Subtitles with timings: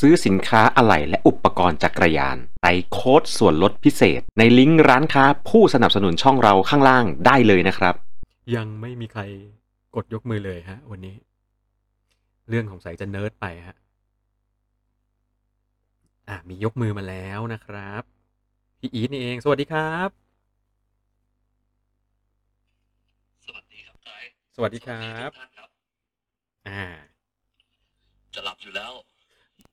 [0.00, 7.94] ซื้อสินค้าอะไหล่และอุปกรณ์จักรยานใส่โค้ดส่วนลดพิเศษ ในลิงก์ร้านค้าผู้สนับสนุนช่องเราข้างล่างได้เลยนะครับ
[8.56, 9.22] ยังไม่มีใคร
[9.96, 11.16] กดยกมือเลยฮะ วันนี้
[12.48, 13.76] เรื่องของสายจะเนิร์ดไปฮะ
[16.28, 18.02] อะมียกมือมาแล้วนะครับ
[18.80, 20.08] พี่อีทนี่เอง สวัสดีครับ
[23.46, 25.68] สวัสดีครับไกด์สวัสดีครับสวัสดีทุกท่านครับ
[26.68, 26.82] อ่า
[28.34, 28.92] จะหลับอยู่แล้ว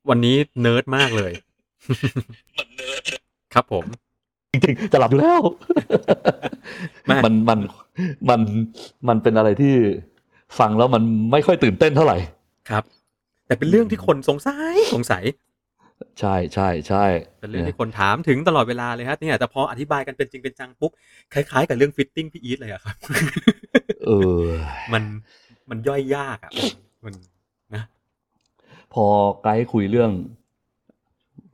[0.10, 1.32] วันนี้เนิร์ดมากเลย
[2.58, 3.02] มันเนิร์ด
[3.54, 3.86] ครับผม
[4.52, 5.42] จริงๆ จะหลับอยู่แล้ว
[7.06, 7.60] แม่มันมัน
[8.30, 8.42] มัน
[9.08, 9.74] มันเป็นอะไรที่
[10.60, 12.18] ฟังแล้วมันไม่ค่อยตื่นเต้นเท่าไหร่
[12.70, 12.84] ครับ
[13.48, 15.24] แต่เป็นเรื่องที่คนสงสัยสงสัย
[16.20, 17.06] ใช่ใช่ใช่
[17.42, 20.92] เป็นเรื่องที่คนถามถึงตลอดเวลาเลยฮะเนี่ยแต่พออธิบายกันเป็นจริงเป็นจังปุ๊บ
[21.34, 22.96] คล้ายๆ กับเรื่อง fitting พี่อีทเลยอะครับ
[24.06, 24.44] เออ
[24.94, 25.04] มัน
[25.70, 26.52] มันย่อยยากอะ
[27.06, 27.35] มันนะ
[28.96, 29.08] พอ
[29.44, 30.12] ไกด์คุยเรื่อง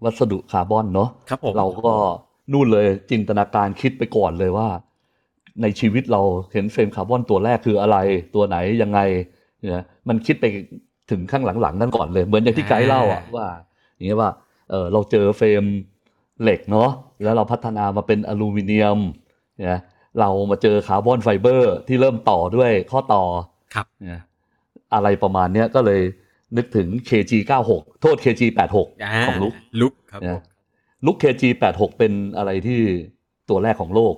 [0.04, 1.94] วัสดุคาร์บอนเนาะครับผมเราก็
[2.52, 4.68] นู่นเลยจินตนาการคิดไปก่อนเลยว่า
[5.62, 6.22] ในชีวิตเรา
[6.54, 7.98] เห็น frame คาร์บอนตัวแรกคืออะไร
[8.36, 9.00] ตัวไหนยังไง
[9.60, 10.46] เนี่ยมันคิดไป
[11.12, 13.48] ถึงข้างหลังๆนั่นก่อนเลยเหมือนอย่างที่ไกด์เล่าอะว่า
[13.96, 14.30] อย่างเงี้ยว่า
[14.70, 15.64] เออเราเจอ frame
[16.42, 16.90] เหล็กเนาะ
[17.24, 19.00] แล้วเราพัฒนามาเป็นอลูมิเนียม
[19.58, 19.80] เนี่ย
[20.20, 23.24] เรามาเจอคาร์บอนไฟเบอร์ที่เริ่มต่อด้วยข้อต่อ
[23.76, 24.22] ครับเนี่ย
[24.94, 26.02] อะไรประมาณเนี้ยก็เลย
[26.58, 27.72] นึกถึง KG96
[28.02, 28.78] โทษ KG86
[29.12, 30.42] าของลุกลุกครับเนี่ผยม
[31.06, 32.80] ลุก KG86 เป็นอะไรที่
[33.50, 34.16] ตัวแรกของโลก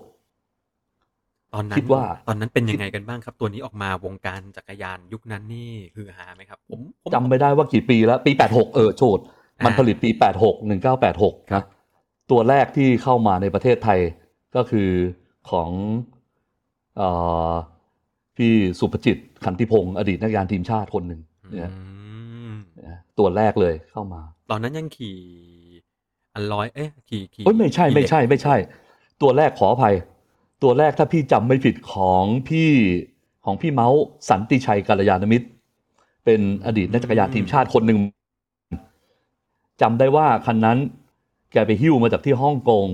[1.53, 9.19] ตอนนั้นคิดว่าตอนนั้นเป็นยังไงกันบ้างครับ ตัวนี้ออกมาวงการจักรยานยุคนั้นนี่คือฮาไหมครับผมผมจำไม่ได้ว่ากี่ปีแล้ว ปี 86 เออโฉด
[9.65, 10.09] มันอ่าผลิตปี
[10.41, 10.53] 86
[11.01, 11.63] 1986นะ
[12.31, 13.99] ตัวแรกที่เข้ามาในประเทศไทย
[14.55, 14.89] ก็คือ
[15.51, 15.69] ของ
[16.97, 17.09] เอ่
[17.49, 17.51] อ
[18.37, 22.02] พี่สุภจิตขันติพงศ์อดีตนักยานทีมชาติคนหนึ่งเนี่ยอืม
[22.87, 25.17] นะตัวแรกเลยเข้ามา ตอนนั้นยังขี่
[26.33, 28.55] อันร้อยเอ๊ะขี่ขี่เอ้ยไม่ใช่ขี่ไม่ใช่เหล็กไม่ใช่
[29.21, 29.95] ตัวแรกขออภัย
[30.63, 32.69] ตัวแรกถ้าพี่จำไม่ผิดของพี่
[33.45, 35.47] ของพี่เมาส์สันติชัยกัลยาณมิตร
[36.25, 37.97] เป็นอดีตนักจักรยานทีมชาติคนหนึ่ง
[39.81, 40.77] จำได้ว่าคันนั้น
[41.51, 42.85] แกไปหิ้วมาจากที่ฮ่องกง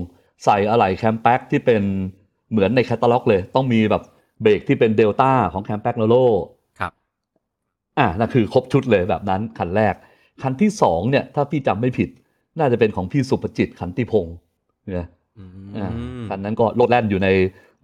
[0.44, 1.82] ใส่อะไหล่ Campag ที่เป็น
[2.50, 4.02] เหมือนในแคตตาล็อกเลย ต้องมีแบบ
[4.42, 6.59] เบรกที่เป็นเดลต้าของ Campagnolo ครับ
[8.00, 9.94] อะนั่นคือครบชุดเลยแบบนั้นคันแรก
[10.42, 12.08] คันที่สองเนี่ยถ้าพี่จำไม่ผิด
[12.58, 14.36] น่าจะเป็นของพี่สุประจิตขันติพงศ์
[14.94, 15.44] เนี่ยอื
[15.76, 15.88] อ่า
[16.20, 17.28] มคันนั้นก็โลดแล่นอยู่ใน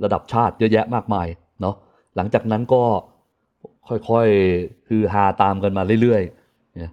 [0.04, 1.26] ระดับชาติเยอะแยะมากมาย
[1.60, 1.74] เนาะ
[2.16, 2.82] หลังจากนั้นก็
[3.88, 6.92] ค่อยๆคือฮาตามกันมาเรื่อยๆเนี่ย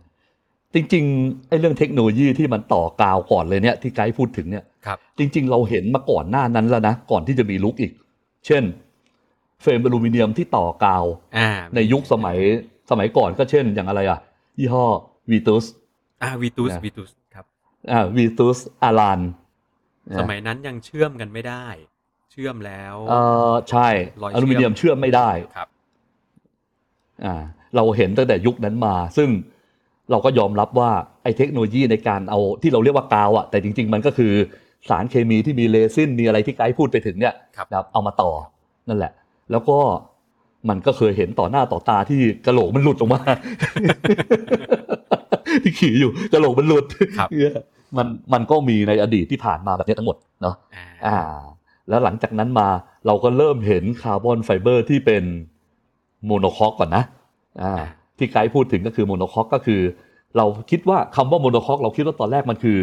[0.74, 7.92] จริงๆไอ้เรื่องเทคโนโลยีที่มันต่อกาวก่อนเลยเนี่ยที่ไกด์พูดถึงเนี่ยครับจริง ๆ เราเห็นมาก่อนหน้านั้นแล้วนะก่อนที่จะมีลุกอีก
[8.46, 8.64] เช่น
[9.62, 11.06] เฟรมอลูมิเนียมที่ต่อกาว
[11.38, 12.38] อ่าในยุคสมัย
[12.90, 14.20] สมัยก่อนก็เช่นอย่างอะไรอะ
[14.60, 14.86] ยี่ห้อ
[15.32, 15.66] วีตุส
[16.24, 17.46] อ่าวีตูสนะวีตูสครับ
[17.92, 19.22] อ่าวีตุสอารัน
[20.20, 21.66] สมัยนั้นยังเชื่อมกันไม่ได้
[22.32, 23.14] เชื่อมแล้วเอ
[23.52, 23.88] อใช่
[24.22, 25.68] รอยเชื่อมอลูมิเนียมเชื่อมไม่ได้ครับ
[27.26, 27.36] อ่า
[27.76, 29.30] เราเห็นตั้งแต่ยุคนั้นมา ซึ่ง
[30.12, 30.92] เราก็ยอมรับว่า
[31.24, 34.34] ไอ้เทคโนโลยีในการเอาที่เราเรียกว่ากาวอะแต่จริง ๆ มันก็คือ
[34.90, 38.32] สารเคมีที่มีเรซินมีอะไรที่ไกด์พูดไปถึงเนี่ยครับนะครับเอามาต่อ
[38.88, 39.12] นั่นแหละ
[39.52, 39.78] แล้วก็
[40.70, 43.22] มันก็เคยเห็นต่อหน้าต่อตาที่กระโหลกมันหลุดออกมา
[45.64, 46.86] ที่ขี่อยู่กระโหลกมันหลุด
[47.18, 47.56] ครับเนี่ย
[47.98, 51.18] มันมันก็มีในอดีตที่ผ่านมาแบบนี้ทั้งหมดเนาะอ่าอ่า
[51.90, 52.68] แล้วหลังจากนั้นมา
[53.08, 55.24] เราก็เริ่มเห็นคาร์บอนไฟเบอร์ที่เป็น
[56.26, 57.04] monocoque ก่อนนะ
[57.64, 57.84] อ่า
[58.18, 59.82] ที่ไกด์พูดถึงก็คือ monocoque ก็คือ
[60.38, 62.78] เราคิดว่าคำว่า monocoque เราคิดว่าตอนแรกมันคือ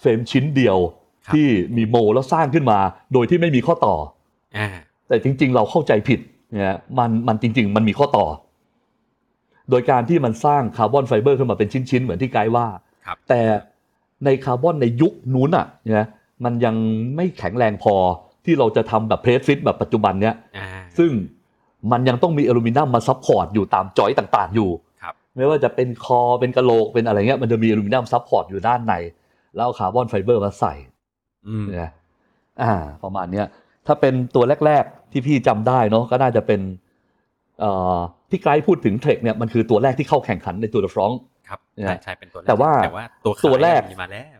[0.00, 0.78] frame ชิ้นเดียว
[1.26, 1.46] ครับที่
[1.76, 2.78] มีโมแล้วสร้างขึ้นมา
[3.12, 3.96] โดยที่ไม่มีข้อต่อ
[4.58, 4.68] อ่า
[5.08, 6.20] แต่จริง ๆ เราเข้าใจผิด
[6.52, 8.26] เนี่ยมันมันจริง ๆ มันมีข้อต่อ
[9.70, 12.66] โดยการที่มันสร้างคาร์บอนไฟเบอร์ขึ้นมาเป็นชิ้น ๆ เหมือนที่ไกด์ว่า
[13.06, 13.40] ครับแต่
[14.24, 16.06] ในคาร์บอนในยุคนู้นอะเนี่ย
[16.44, 16.74] มันยัง
[17.16, 17.94] ไม่แข็งแรงพอ
[18.44, 20.68] ที่เราจะทำแบบ press fit แบบปัจจุบันเนี้ยอ่า
[20.98, 21.10] ซึ่ง
[21.92, 24.70] มันยังต้องมีอลูมิเนียมมา support อยู่ตาม joint ต่าง ๆ อยู่
[25.02, 28.94] ครับไม่ว่าจะเป็นคอเป็นกระโหลกเป็นอะไรเงี้ยมันจะมีอลูมิเนียม support อยู่ด้านใน
[29.54, 30.74] แล้วเอาคาร์บอนไฟเบอร์มาใส่
[31.46, 31.92] อืมเนี่ย
[32.62, 32.72] อ่า
[33.02, 33.46] ประมาณเนี้ย
[33.86, 36.60] ถ้าเป็นตัวแรก ๆ ที่พี่จำได้เนาะก็น่าจะเป็น
[37.60, 37.98] เอ่อ
[38.30, 41.12] ที่ไกด์พูดถึงเทรคเนี่ยมันคือตัวแรกที่เข้าแข่งขันในตัวเดฟรอง
[41.48, 44.38] ครับเนี่ยใช่ใช่เป็นตัวรกแต่ว่าแต่ว่าตัวขายตัวแรกมีมาแล้ว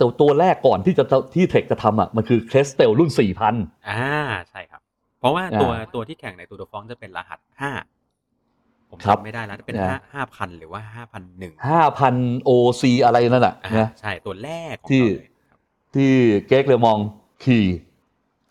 [0.00, 3.10] ตัวตัวแรกก่อนที่จะที่เทรคจะทำอะมันคือเครสเตลรุ่น
[3.48, 4.06] 4,000อ่า
[4.48, 4.80] ใช่ครับ
[5.20, 7.72] เพราะว่าอ่าตัวตัวที่แข่งในตัวเดฟองจะเป็นรหัสห้า
[8.90, 11.52] ผมครับจำไม่ได้แล้วเป็นนะห้าห้าพันหรือว่าห้าพันหนึ่ง
[12.00, 15.58] 5,000 OC อะไรนั่นน่ะอ่านะใช่ตัวแรกของที่เขาเลยครับ
[15.94, 16.10] ที่
[16.48, 16.98] เก๊กเลมอง
[17.44, 17.64] ขี่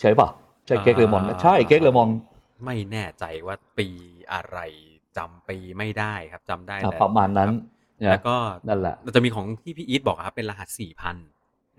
[0.03, 0.29] ใช่ปะ
[0.67, 2.09] ใช่ Greg LeMond นะใช่ Greg LeMond
[2.65, 3.88] ไม่แน่ใจว่าปี
[4.33, 4.59] อะไร
[5.17, 7.53] จำปีไม่ได้ครับจำได้อะแต่ประมาณนั้นค
[8.00, 11.15] เนี่ยแล้วก็นั่นแหละเราจะมีของที่พี่อีทบอกอะครับเป็นรหัสสี่พัน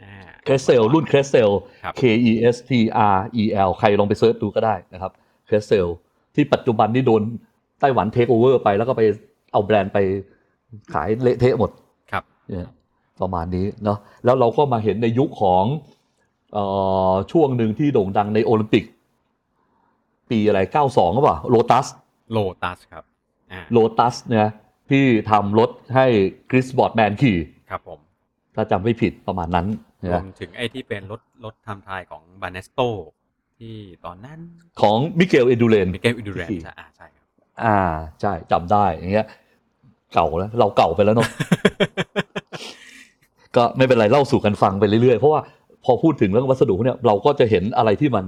[0.02, 1.50] อ่า Kestrel รุ่น Kestrel
[1.84, 2.70] ครับ K E S T
[3.14, 5.12] R E L ใครลองไป search ดูก็ได้นะครับ
[5.46, 5.86] Kestrel
[6.34, 7.22] ที่ปัจจุบันนี่โดน
[7.80, 9.02] ไต้หวันเทคโอเวอร์ไปแล้วก็ไป
[9.52, 9.98] เอาแบรนด์ไป
[10.94, 11.70] ขายเละเทะหมด
[12.12, 12.68] ครับเนี่ย
[13.20, 15.93] ประมาณนี้เนาะแล้วเราก็มาเห็นในยุคของเอ่อ
[17.32, 18.84] ช่วงหนึ่งที่โด่งดังในโอลิมปิก
[20.30, 21.86] ปีอะไร 92หรือเปล่าโลตัส
[22.32, 23.04] โลตัสครับ
[23.52, 24.48] อ่าโลตัสเนี่ย
[24.90, 26.06] ที่ทำรถให้
[26.50, 27.38] คริสบอร์ดแมนขี่
[27.70, 27.98] ครับผม
[28.54, 29.66] ถ้าจำไม่ผิดประมาณนั้น
[30.04, 32.80] รวนะมถึงไอ้ที่เป็นรถรถทำทายของบาเนสโต
[33.58, 33.74] ที่
[34.04, 34.38] ตอนนั้น
[34.80, 37.26] ของมิเกลเอดูเลนมิเกลอิดูแรนที่ใช่อ่าใช่ครับ
[37.64, 37.78] อ่า
[38.20, 39.26] ใช่จำได้อย่างเงี้ย
[40.14, 41.28] เก่าแล้ว เราเก่าไปแล้วเนาะ
[43.56, 45.40] ก็ไม่เป็นไรเล่าสู่กันฟังไปเรื่อยๆ เพราะว่า
[45.84, 48.24] พอพูดถึงเรื่องวัสดุเนี่ยเราก็จะเห็นอะไรที่มัน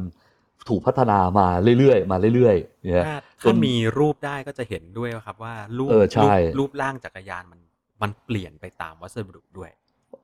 [0.69, 1.47] ถูกพัฒนามา
[1.79, 7.61] เรื่อยๆ มาเรื่อยๆเนี่ยถ้าจถ้านมีรูปได้ก็จะเห็นด้วยว่าครับว่ารูปเออใช่รูปรูปร่างจักรยานมัน
[8.03, 9.71] มันเปลี่ยนไปตามวัสดุด้วย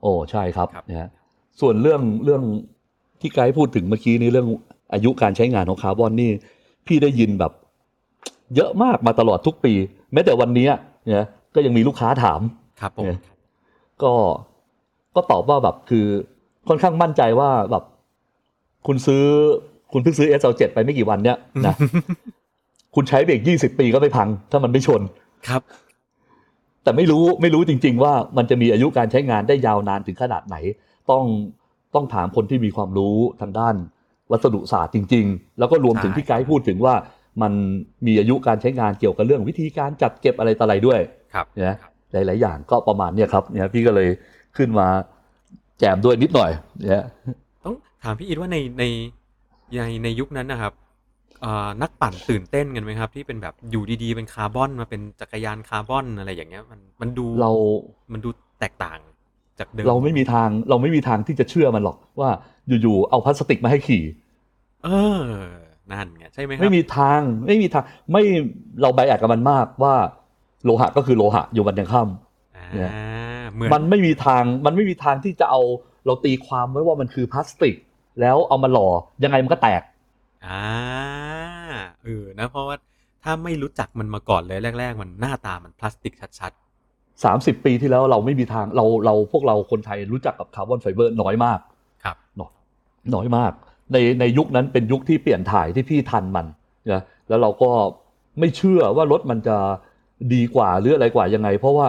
[0.02, 1.10] โอ้ใช่ครับครับนะฮะ
[1.60, 2.42] ส่วนเรื่องเรื่อง
[3.20, 4.48] ที่ไกด์พูดถึงเมื่อกี้นี้เรื่อง
[4.92, 6.30] อายุการใช้งานของคาร์บอนนี่
[6.86, 7.52] พี่ได้ยินแบบ
[8.56, 9.72] เยอะมากมาตลอดทุกปี
[10.12, 10.72] แม้แต่วันเนี้ย
[11.06, 12.40] เนี่ยก็ยังมีลูกค้าถาม
[12.80, 13.18] ครับผมเนี่ย
[14.02, 14.12] ก็
[15.14, 16.06] ก็ตอบว่าแบบคือ
[16.68, 17.84] ค่อนข้างมั่นใจว่าแบบ
[18.86, 19.24] คุณซื้อ
[19.92, 21.36] คุณเพิ่งซื้อ SL7 ไปไม่กี่วันเนี้ย
[21.66, 21.74] นะ
[22.94, 25.02] คุณใช้เบรกยี่สิบปีก็ไม่พัง ถ้ามันไม่ชน
[25.48, 25.62] ครับ
[26.82, 30.56] แต่ไม่รู้ไม่รู้จริง ๆ ว่ามันจะมีอายุการใช้งานได้ยาวนานถึงขนาดไหน
[31.10, 31.24] ต้อง
[31.94, 33.74] ต้องถามคนที่มีความรู้ทางด้าน
[34.30, 36.94] วัสดุศาสตร์จริง ๆ แล้วก็รวมถึงใช่ที่ไกด์พูดถึงว่า
[37.42, 37.52] มัน
[38.06, 41.00] มีอายุการใช้งานเกี่ยวกับเรื่องวิธีการจัดเก็บอะไรต่ออะไรด้วย
[41.34, 41.76] ครับนะ
[42.12, 44.08] หลาย ๆ อย่างก็ประมาณเนี้ยครับเนี่ยพี่ก็เลย
[44.56, 46.50] ขึ้นมาแจมด้วยนิดหน่อย
[46.88, 47.04] เนี่ย
[47.64, 47.74] ต้อง
[48.04, 48.84] ถามพี่อีทว่าในใน
[49.76, 50.72] ในในยุคนั้นนะครับ
[51.40, 57.52] เอ่อนักปั่นตื่นเต้นกันไหมครับ ที่เป็นแบบอยู่ดีๆ เป็นคาร์บอนมาเป็นจักรยานคาร์บอนอะไรอย่างเงี้ย มันมันดูเรา
[58.12, 58.30] มันดู
[58.60, 58.98] แตกต่าง
[59.58, 62.30] จากเดิมเราไม่มีทางเราไม่มีทางที่จะเชื่อมันหรอกว่า
[62.82, 64.02] อยู่ๆเอาพลาสติกมาให้ขี่
[64.84, 64.88] เอ
[65.18, 65.22] อ
[65.92, 68.22] นั่นไงใช่ไหมครับไม่มีทางไม่มีทางไม่
[68.80, 69.94] เราใบแอดกับมันมากว่า
[70.64, 72.31] โลหะก็คือโลหะอยู่วันยังค่อ่าเนี่ยเหมือนำ
[73.72, 75.60] มันไม่มีทางมันไม่มีทางที่จะเอา
[76.06, 77.74] เราตีความไว้ว่ามันคือพลาสติก
[78.20, 78.88] แล้วเอามาหล่อ
[79.24, 79.82] ยังไงมันก็แตก
[80.46, 80.62] อ่า
[82.04, 82.76] เออนะเพราะว่า
[83.24, 86.52] ถ้าไม่รู้จักมันมาก่อนเลยแรก ๆ มันหน้าตามันพลาสติกชัด
[87.24, 92.52] สามสิบปีที่แล้วเราไม่มีทางเราเราพวกเราคนไทยรู้จักกับคาร์บอนไฟเบอร์น้อยมากๆครับน้อย
[93.14, 93.52] น้อยมาก
[93.92, 96.46] ในในยุคนั้นเป็นยุคที่เปลี่ยนถ่ายที่พี่ทันมัน
[96.92, 97.70] นะแล้วเราก็
[98.38, 99.56] ไม่เชื่อว่ารถมันจะ
[100.34, 101.86] ดีกว่าหรืออะไรกว่ายังไง เพราะว่า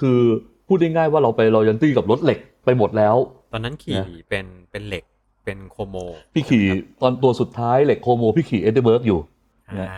[0.00, 0.18] คือ
[0.66, 3.16] พูดง่ายๆว่าเราไปรอยันตี้กับรถเหล็กไปหมดแล้ว
[3.52, 5.04] ตอนนั้นขี่นะเป็นเป็นเหล็ก
[5.44, 5.96] เป็นโคโม
[6.34, 6.64] พี่ขี่
[7.00, 9.20] ตอนตัวสุดท้ายเหล็กโคโม พี่ขี่ Eddy Merckx อยู่
[9.68, 9.88] อ่านะ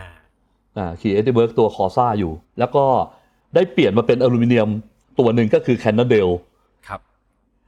[0.77, 2.85] อ่าขี่ Eddy Merckx ตัว Corsa อยู่ แล้วก็
[3.55, 4.69] ได้เปลี่ยนมาเป็นอลูมิเนียม
[5.19, 6.29] ตัวหนึ่งก็คือ Cannondale
[6.87, 6.99] ครับ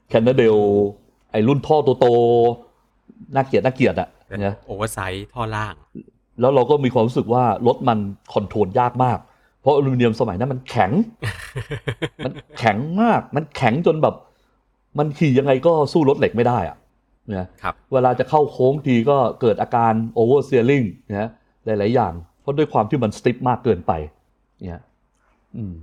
[0.10, 0.58] Cannondale
[1.32, 5.76] ไอรุ่นท่อโตๆน่าเกลียดน่าเกลียดอะเป็นนะ oversize ท่อล่าง
[6.40, 8.00] แล้วเราก็มีความรู้สึกว่ารถมัน
[8.34, 9.20] control ยากมาก
[9.66, 10.92] เพราะอลูมิเนียมสมัยนั้นมันแข็ง
[12.26, 14.16] มันแข็งมาก มันแข็งจนแบบ
[15.00, 16.78] มันขี่ยังไงก็สู้รถเหล็กไม่ได้อะ
[17.36, 21.30] นะครับเวลาจะเข้าโค้งทีก็เกิดอาการโอเวอร์เซียริงนะ
[21.66, 23.92] หลาย ๆ อย่าง เพราะด้วยความที่มันสติปมากเกินไป
[24.68, 24.84] เนี่ย
[25.58, 25.76] อืม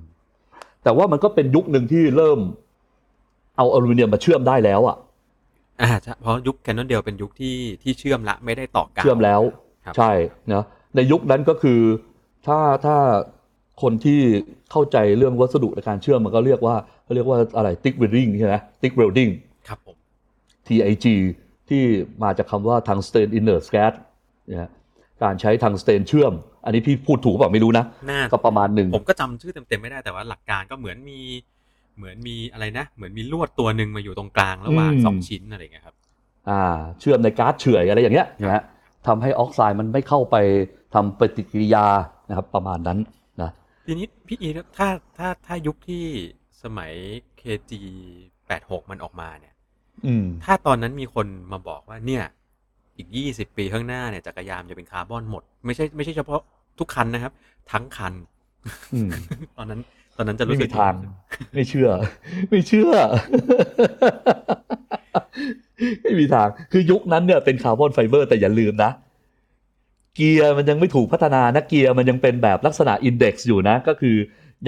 [0.83, 2.39] แต่ว่ามันก็เป็นยุคหนึ่งที่เริ่ม
[3.57, 4.97] เอาอลูมิเนียมมาเชื่อมได้แล้วอะ
[5.83, 9.41] อ่าใช่เพราะยุคแคนนอนเดลเป็นยุคที่ที่เชื่อมละไม่ได้ต่อกาวเชื่อมแล้ว
[9.85, 10.13] ครับใช่
[10.53, 11.81] นะในยุคนั้นก็คือ
[12.47, 12.97] ถ้าถ้า
[13.83, 14.21] คนที่
[14.71, 19.31] เข้าใจเรื่องวัสดุในการเชื่อมมันก็เรียกว่าเขาเรียกว่าอะไร thick welding ใช่ไหม thick welding
[19.69, 19.97] ครับผม
[20.67, 21.07] TIG
[21.69, 21.83] ที่
[22.23, 23.93] มาจากคำว่า tungsten inert gas
[24.51, 24.71] นะ
[25.23, 26.33] การใช้ทังสเตนเชื่อม
[26.65, 31.21] อันนี้พี่พูดถูกเปล่าไม่รู้นะน่าก็ประมาณหนึ่งผมก็จำชื่อเต็มๆไม่ได้แต่ว่าหลักการก็เหมือนมี
[31.97, 35.95] เหมือนมีอะไรนะ เหมือนมีลวดตัวหนึ่งมาอยู่ตรงกลางระหว่างสองชิ้นอะไรอย่างเงี้ยครับ
[36.49, 36.63] อ่า
[37.01, 38.63] เชื่อมในก๊าซเฉื่อยอะไรอย่างเงี้ยนะฮะ
[39.07, 40.37] ทำให้ออกไซด์มันไม่เข้าไป
[40.95, 41.87] ทำปฏิกิริยา
[42.29, 43.11] นะครับประมาณนั้นนะ
[43.87, 46.05] ทีนี้พี่อีครับถ้าถ้าถ้ายุคที่
[46.63, 46.93] สมัย
[47.41, 47.73] KG
[48.33, 49.55] 86 มันออกมาเนี่ย
[50.07, 52.25] อืม ถ้าตอนนั้นมีคนมาบอกว่าเนี่ย
[52.97, 56.41] อีก 20 ปีข้างหน้าเนี่ยจักรยานจะเป็นคาร์บอนหมด ไม่ใช่ไม่ใช่เฉพาะ
[56.79, 57.33] ทุกคันนะครับ
[57.73, 58.15] ทั้งคัน
[58.95, 59.11] อืม
[59.57, 59.81] ตอนนั้น
[60.17, 60.95] ตอนนั้นจะรู้ไม่สึมีกทาง
[61.55, 61.91] ไม่เชื่อ
[62.51, 62.93] ไม่เชื่อ
[66.03, 68.91] ไม่มีทาง คือยุคนั้นเนี่ยเป็นคาร์บอนไฟเบอร์แต่อย่าลืมนะ
[70.17, 74.17] เกียร์มันยังไม่ถูกพัฒนานะเกียร์มันยังเป็นแบบลักษณะ index อยู่นะ ก็คือ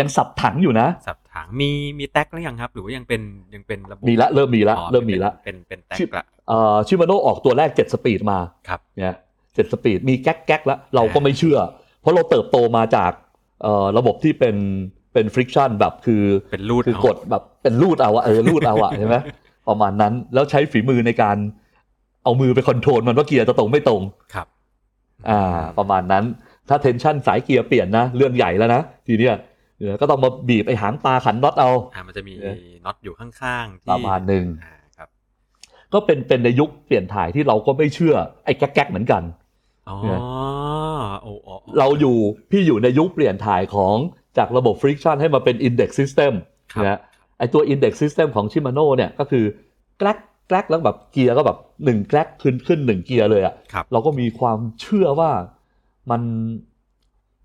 [0.01, 3.21] ยังสับถังอยู่นะ สับถางมีมีแก๊กหรือยังครับ หรือว่ายังเป็น
[3.55, 9.17] ยังเป็นระบบมีละเริ่มมีละอ๋อเริ่มมีละเป็นเป็นเป็นแท็กชิปละเอ่อ Shimano ออกตัวแรกเจ็ด speed มาครับเนี่ย
[9.55, 11.59] เจ็ด speed มีแก๊กแก๊กแล้วเราก็ไม่เชื่อ
[12.01, 13.13] เพราะเราเติบโตมาจาก
[13.63, 14.57] เอ่อระบบที่เป็น
[15.13, 16.23] เป็น friction แบบคือ
[16.53, 19.17] เป็นรูดคือเอากดแบบเป็นรูดเอาอะเออรูดเอาอะใช่ไหม
[19.69, 21.37] ประมาณนั้นแล้วใช้ฝีมือในการ
[22.25, 24.03] เอามือไป control มันว่าเกียร์จะตรงไม่ตรง
[24.35, 24.47] ครับ
[25.29, 25.41] อ่า
[25.79, 26.25] ประมาณนั้น
[26.69, 29.37] ถ้า tension สายเกียร์เปลี่ยนนะ เรื่องใหญ่แล้วนะทีเนี้ย
[29.79, 35.09] เดี๋ยวก็ต้องมาบีบไอ้หางปลาขันน็อตเอาอ่ามันจะมีเออน็อตอยู่ข้างๆที่ประมาณหนึ่งอ่าครับ
[35.93, 38.15] ก็เป็นเป็นในยุคเปลี่ยนถ่ายที่เราก็ไม่เชื่อ
[38.45, 39.23] ไอ้แก๊กๆเหมือนกัน
[39.89, 40.21] อ๋อเนี่ย
[41.23, 42.17] โอ้โอ้โเราอยู่
[42.51, 43.97] พี่อยู่ในยุคเปลี่ยนถ่ายของ
[44.39, 46.33] จากระบบ friction ให้มาเป็น index system
[46.73, 46.99] ครับนะ
[47.39, 49.45] ไอตัว index system ของ Shimano เนี่ยก็คือ
[49.99, 55.31] แกลก แกลกแล้วแบบเกียร์ก็แบบหนึ่งแกลกขึ้นขึ้นหนึ่งเกียร์เลยอะครับเราก็มีความเชื่อว่า
[56.11, 56.23] มัน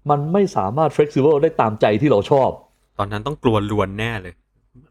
[0.10, 2.50] มันไม่สามารถ flexible ได้ตามใจที่เราชอบ
[3.00, 4.34] ตอนนั้นต้องกลัวลวนแน่เลย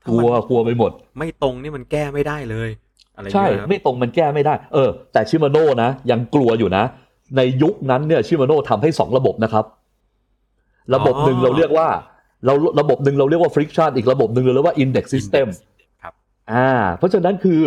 [0.06, 2.70] กลัวกลัวไปหมด ไม่ตรงนี่มันแก้ไม่ได้เลย
[3.14, 6.84] อะไรอย่างใช่เงี้ยครับไม่ตรงมันแก้ไม่ได้ เออ แต่ชิมาโน่นะยังกลัวอยู่นะ
[7.36, 9.64] ในยุคนั้นเนี่ยชิมาโน่ทำให้สองระบบนะครับ
[10.94, 11.88] ระบบหนึ่งเราเรียกว่า
[12.46, 15.46] เราระบบหนึ่งเราเรียกว่า friction อีกระบบหนึ่งเราเรียกว่า index system
[16.02, 16.14] ครับ
[16.52, 17.60] อ่า เพราะฉะนั้นคือ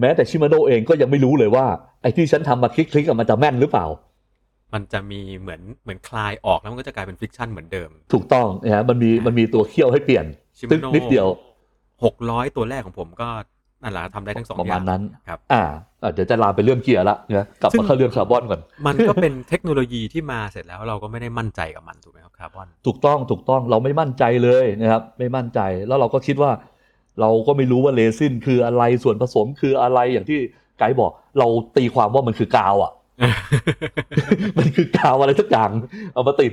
[0.00, 1.66] แม้แต่ชิมาโน่เองก็ยังไม่รู้เลยว่า
[2.02, 3.86] ไอ้ที่ฉันทำมาคลิกๆกับมันจะแม่นหรือเปล่า
[4.74, 10.24] มันจะมีเหมือนเหมือนคลายออกแล้วมันก็จะกลายเป็นฟิกชันเหมือนเดิม ถูกต้องนะฮะมันมีมันมีตัวเคี่ยวให้เปลี่ยน
[10.58, 11.26] ชิมาซึ่งโน่นิดเดียว
[12.04, 13.28] หกร้อยตัวแรกของผมก็
[13.82, 15.62] นั่นแหละทำได้ทั้งสองประอมาย่าณงนั้นครับอ่า
[16.02, 26.50] อะเดี๋ยวจะลามไปเรื่องเกียร์ละนะกลับซึ่มางเข้าเรื่องคาร์บอนก่อน มันก็เป็นเทคโนโลยีที่มาเสร็จแล้วเราก็ไม่ได้มั่นใจกับมันถูกไหมครับคาร์บอน ถูกต้องถูกต้องเราไม่มั่นใจเลยนะครับไม่มั่นใจแล้วเราก็คิดว่า
[27.20, 30.38] เราก็ไม่รู้ว่าเรซินคืออะไรส่วนผสมคืออะไรอย่างที่
[30.78, 31.46] ไกด์บอก เรา
[31.76, 32.92] ตีความว่ามันคือกาวอะ
[34.58, 35.70] มันคือกาวอะไรสักอย่าง
[36.14, 36.52] เอามาติด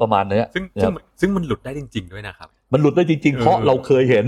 [0.00, 4.26] ประมาณเนี้ยซึ่งนะคซึ่รังบซึ่งมันหลุดได้จริง ๆ ด้วยนะครับ มันหลุดได้จริง ๆ เพราะเออเราเคยเห็น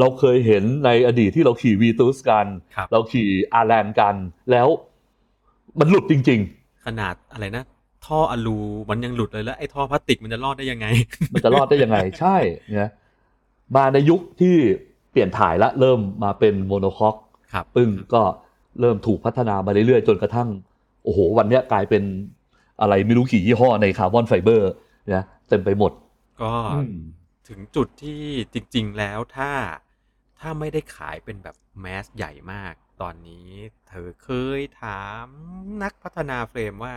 [0.00, 4.14] เราเคยเห็นในอดีตที่เราขี่ Vitus กันครับเราขี่ Alan กัน
[4.50, 4.68] แล้ว
[5.80, 6.40] มันหลุดจริง
[6.86, 7.64] ขนาดอะไรนะ
[8.06, 8.58] ท่ออะลู
[8.90, 12.36] มันยังหลุดเลยแล้วไอ้ท่อพลาสติกมันจะรอดได้ยังไงๆมันจะรอดได้ยังไง ใช่
[12.76, 12.90] เนี่ย
[13.76, 14.56] มาในยุคที่
[15.14, 17.16] เปลี่ยนถ่ายละเริ่มมาเป็น monocoque
[17.52, 18.22] ครับปึ้งก็
[18.80, 20.48] เริ่มถูกพัฒนามาเรื่อยๆ จนกระทั่ง
[21.04, 22.02] โอ้โห วันเนี้ยกลายเป็น
[22.80, 24.70] อะไรไม่รู้กี่ยี่ห้อในคาร์บอนไฟเบอร์
[25.14, 25.92] นะเต็มไปหมด
[26.42, 26.94] ก็อืม
[27.48, 29.50] ถึงจุดที่จริง ๆ แล้วถ้า
[30.38, 33.48] ถ้าไม่ได้ขายเป็นแบบ mass ใหญ่มาก ตอนนี้
[33.88, 35.24] เธอเคยถาม
[35.82, 36.94] นักพัฒนาเฟรมว่า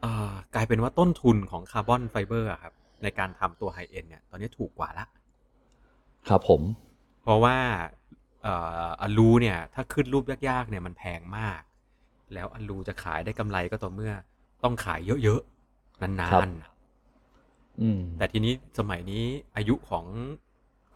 [0.00, 5.06] เอ่อกลายเป็นว่าต้นทุนของคาร์บอนไฟเบอร์อะครับ ในการทำตัว high-end เนี่ย ตอนนี้ถูกกว่าละ
[6.28, 6.60] ครับผม
[7.26, 7.58] เพราะว่า
[8.42, 8.54] เอ่
[8.86, 11.60] ออลูเนี่ยถ้าขึ้นรูปยากๆเนี่ยมันแพงมาก
[12.34, 14.12] แล้วอลูจะขายได้กำไรก็ต่อเมื่อ
[14.64, 16.48] ต้องขายเยอะๆนาครับน
[17.80, 19.24] อืมๆแต่ทีนี้สมัยนี้
[19.56, 20.06] อายุของ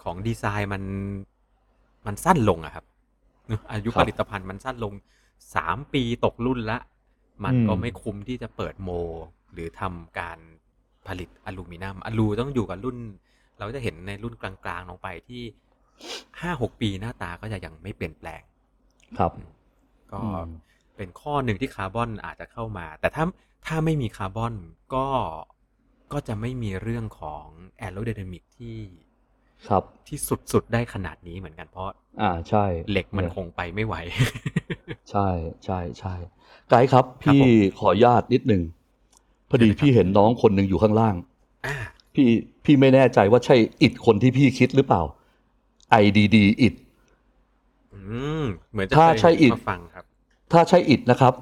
[0.03, 0.83] ของดีไซน์มัน
[2.07, 2.85] มันสั้นลงอะครับ
[3.49, 4.93] เนอะอายุครับผลิตภัณฑ์มันสั้นลง
[5.55, 6.79] สามปีตกรุ่นละ
[7.45, 8.91] มันอืมก็ไม่คุ้มที่จะเปิดโม
[9.53, 10.39] หรือทำการ
[11.09, 12.97] ผลิตอลูมิเนียมอลูต้องอยู่กับรุ่น
[13.59, 15.43] เราจะเห็นในรุ่นกลางๆลงไปที่
[16.43, 18.43] ห้าหกปีหน้าตาก็จะยังไม่เปลี่ยนแปลง
[19.19, 19.33] ครับ
[20.13, 20.43] ก็อืม
[20.97, 23.25] เป็นข้อหนึ่งที่คาร์บอนอาจจะเข้ามา แต่ถ้า
[23.67, 24.55] ถ้าไม่มีคาร์บอน
[24.95, 25.07] ก็
[26.13, 27.45] ก็จะไม่มีเรื่องของ
[27.79, 28.79] แอโร d y นามิกที่
[29.69, 30.19] ครับที่
[30.53, 31.89] สุดๆได้ขนาดนี้เหมือนกันเพราะ
[32.21, 33.95] อ่าใช่ เหล็กมันคงไปไม่ไหว
[35.11, 35.29] ใช่
[35.65, 36.15] ใช่ใช่
[36.69, 38.63] ไกด์ครับครับพี่ผมขออนุญาตนิดหนึ่ง
[39.49, 41.15] พอดีเชิญเลยครับพี่เห็นน้องคนหนึ่งอยู่ข้างล่าง
[41.67, 41.77] อ่า
[42.15, 42.29] พี่
[42.65, 45.03] พี่ไม่แน่ใจว่าใช่อิฐคนที่พี่คิดหรือเปล่า
[46.03, 46.75] IDD อิด
[47.95, 48.01] อื
[48.43, 50.05] มเหมือนจะถ้าเคยใช่อิฐมาฟังครับ
[50.53, 51.35] ถ้าใช่อิฐนะครับ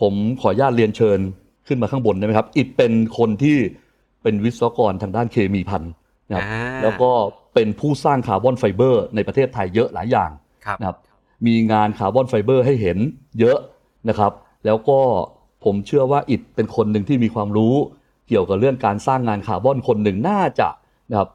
[0.00, 1.18] ผมขออนุญาตเรียนเชิญ
[1.66, 3.56] ขึ้นมาข้างบนได้ไหมครับ อิฐเป็นคนที่
[4.22, 5.92] เป็นวิศวกรทางด้านเคมีภัณฑ์
[6.30, 7.10] นะครับอ่าแล้วก็
[7.54, 10.30] เป็นผู้สร้างคาร์บอนไฟเบอร์ในประเทศไทยเยอะหลายอย่าง
[10.66, 10.96] ครับนะครับ
[11.46, 12.98] มีงานคาร์บอนไฟเบอร์ให้เห็น
[13.40, 13.58] เยอะ
[14.08, 14.32] นะครับ
[14.66, 14.98] แล้วก็
[15.64, 17.74] ผมเชื่อว่าอิดเป็นคนหนึ่งที่มีความรู้
[18.28, 20.68] เกี่ยวกับเรื่องการสร้างงานคาร์บอนคนหนึ่งน่าจะ
[21.10, 21.28] นะครับ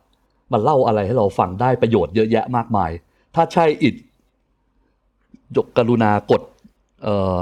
[0.51, 2.91] มาเล่าอะไรให้เราฟังได้ประโยชน์เยอะแยะมากมาย
[3.35, 3.95] ถ้าใช่อิด
[5.57, 6.41] ยกกรุณากด
[7.03, 7.39] เอ่อ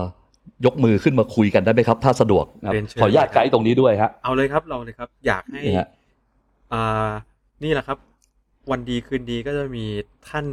[0.65, 5.87] ยกมือขึ้นมาคุยกันได้ไหมครับ ถ้าสะดวกนะครับเรียนเชิญขออนุญาตไกด์ตรงนี้ด้วยฮะเอาเลยครับเราเลยครับ อยากให้นี่ฮะ
[6.73, 7.09] อ่า
[7.63, 7.97] นี่แหละครับ
[8.71, 9.85] วันดีคืนดีก็จะมี
[10.29, 10.47] ท่าน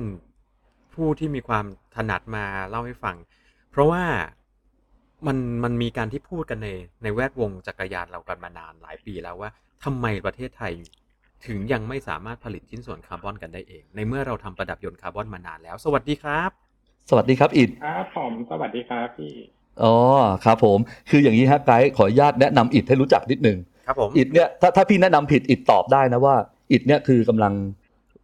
[0.95, 1.65] ผู้ที่มีความ
[1.97, 3.17] ถนัดมาเล่าให้ฟัง
[3.71, 4.03] เพราะว่า
[5.27, 6.69] มันมันมีการที่พูดกันใน
[7.03, 9.51] ในแวดวงจักรยานเรากันมานานหลายปีแล้วว่า
[9.85, 10.73] ทำไมประเทศไทย
[11.47, 16.51] ถึงยังไม่สามารถผลิตชิ้นส่วนคาร์บอนกันได้เอง ในเมื่อเราทำประดับยนต์คาร์บอนมานานแล้ว สวัสดีครับ
[17.11, 19.35] สวัสดีครับอิฐครับผมสวัสดีครับพี่
[19.83, 19.95] อ๋อ
[20.45, 20.79] ครับผม
[21.11, 26.37] คืออย่างนี้ฮะไกด์ขออนุญาตแนะนำอิฐให้รู้จักนิดนึงครับผมอิฐเนี่ยถ้าถ้าพี่แนะนำผิดอิฐตอบได้นะว่า
[26.73, 27.53] อิฐเนี่ยคือกำลัง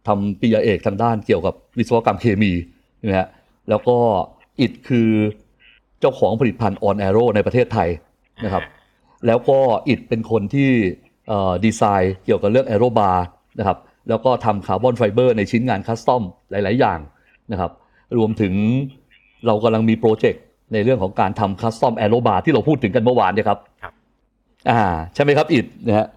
[0.07, 2.51] ทำปริญญาเอกทางด้านเกี่ยวกับวิศวกรรมเคมี
[3.07, 3.27] นะฮะ
[3.69, 3.97] แล้วก็
[4.61, 5.09] อิฐคือ
[5.99, 7.89] เจ้าของผลิตภัณฑ์ออนแอโรในประเทศไทย
[8.45, 8.63] นะครับ
[9.27, 11.04] แล้วก็อิฐเป็นคนที่เอ่อ
[11.65, 13.25] ดีไซน์เกี่ยวกับเรื่อง aero bar
[13.59, 13.77] นะครับ
[14.09, 16.99] แล้วก็ทำคาร์บอนไฟเบอร์ในชิ้นงาน custom หลาย ๆ อย่าง
[17.51, 17.71] นะครับ
[18.17, 18.53] รวมถึง
[19.45, 23.93] เรากำลังมีโปรเจกต์ในเรื่องของการทำ custom aero bar ที่เราพูดถึงกันเมื่อวานเนี่ยครับครับ
[24.69, 24.81] อ่า
[25.13, 26.07] ใช่ไหมครับอิดนะฮะ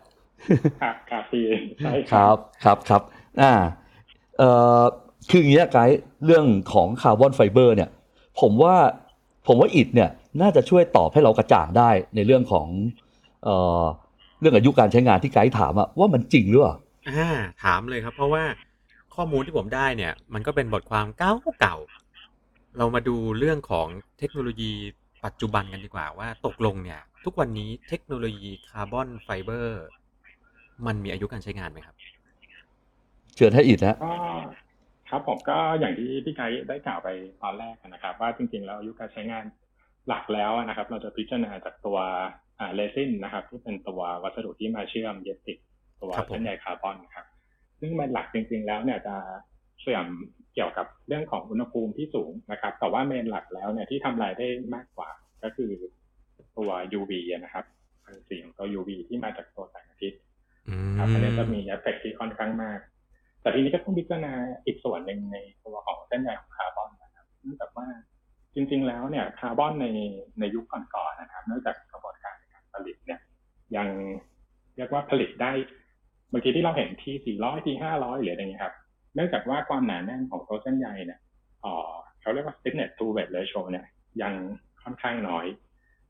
[0.83, 1.45] ครับครับพี่
[1.79, 3.03] ใช่ครับครับครับ
[3.41, 3.53] อ่า
[4.38, 4.50] เอ่
[4.81, 4.83] อ
[5.31, 7.88] คืออย่างเงี้ยไกด์เรื่องของคาร์บอนไฟเบอร์เนี่ย
[8.41, 8.77] ผมว่า
[9.47, 10.11] ผมว่าอิดเนี่ย
[10.41, 12.67] น่าจะช่วยตอบให้เรากระจ่างได้ในเรื่องของ
[13.45, 13.83] เอ่อ
[14.40, 16.76] เรื่องอายุการใช้งานที่ไกด์ถามอะว่ามันจริงหรือเปล่า
[17.09, 17.28] อ่า
[17.64, 18.45] ถามเลยครับ เพราะว่า
[19.14, 23.87] ข้อมูลที่ผมได้เนี่ย มันก็เป็นบทความเก่าเก่าๆเรามาดูเรื่องของ
[24.18, 24.73] เทคโนโลยี
[25.25, 29.85] ปัจจุบันกันดีกว่าว่าตกลงเนี่ย ทุกวันนี้เทคโนโลยีคาร์บอนไฟเบอร์
[30.87, 31.97] มันมีอายุการใช้งานไหมครับ
[33.37, 34.14] เชิญให้อิฐนะก็
[35.11, 37.09] ครับผมก็อย่างที่พี่ไกด์ได้กล่าวไป
[37.42, 39.45] ตอนแรกนะครับ ว่าจริงๆแล้วอายุการใช้งาน
[40.09, 45.59] หลักแล้วนะครับ เราจะพิจารณาจากตัวอ่า เรซินนะครับ ที่เป็นตัววัสดุที่มาเชื่อมยึดติด
[46.00, 47.27] ตัวครับผมเส้นใยคาร์บอนนะครับ
[47.81, 49.17] ซึ่งมันหลักจริง ๆ แล้วเนี่ยจะ
[49.81, 50.07] เสื่อม
[50.55, 55.09] เกี่ยวกับเรื่องของอุณหภูมิที่สูงนะครับ แต่ว่า main หลักแล้วเนี่ยที่ทำลายได้มากกว่า
[55.43, 55.71] ก็คือ
[56.57, 57.65] ตัว UV อะนะครับ
[58.07, 60.21] รังสีของตัว UV ที่มาจากตัวแสงอาทิตย์
[60.69, 62.81] อืครับอันนี้จะมมีเอฟเฟกต์ที่ค่อนข้างมาก
[63.43, 64.33] แต่ทีนี้ก็ต้องพิจารณา
[64.67, 67.87] อีกส่วนหนึ่งในตัวของเส้นใยของคาร์บอนนะครับเนื่องจากว่า
[68.55, 69.87] จริง ๆ แล้วเนี่ยคาร์บอนใน
[70.41, 71.77] ในยุคก่อนๆนะครับ เนื่องจาก
[72.87, 73.20] ผลิตเนี่ย
[73.76, 73.88] ยัง
[74.76, 75.52] เรียกว่าผลิตได้
[76.32, 78.75] บางทีที่เราเห็นที400ที500หรืออะไรเงี้ยครับ
[79.14, 81.20] เนื่องจากว่าความหนาแน่นของตัวเส้นใยเนี่ย
[81.62, 83.85] เอ่อเขาเรียกว่า stiffness to weight ratio เนี่ย
[84.23, 84.35] ยัง
[84.82, 85.47] ค่อนข้างน้อย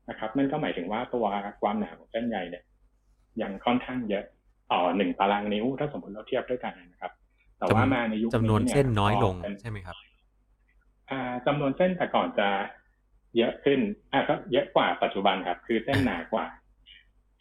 [0.09, 1.25] นะครับนั่นก็หมายถึงว่าตัว
[1.61, 2.63] ความหนาของเส้นใยเนี่ย
[3.41, 4.23] ยังค่อนข้างเยอะ
[4.71, 7.11] ต่อหนึ่งตารางนิ้วถ้าสมมติเราเทียบด้วยกันนะครับ
[7.59, 9.95] แต่ว่ามาในยุคจำนวนเส้นน้อยลงก็เป็นใช่ไหมครับ
[11.09, 12.49] อ่าจำนวนเส้นแต่ก่อนจะ
[13.37, 13.79] เยอะขึ้น
[14.11, 16.45] อะก็เยอะกว่าปัจจุบันครับ คือเส้นหนากว่า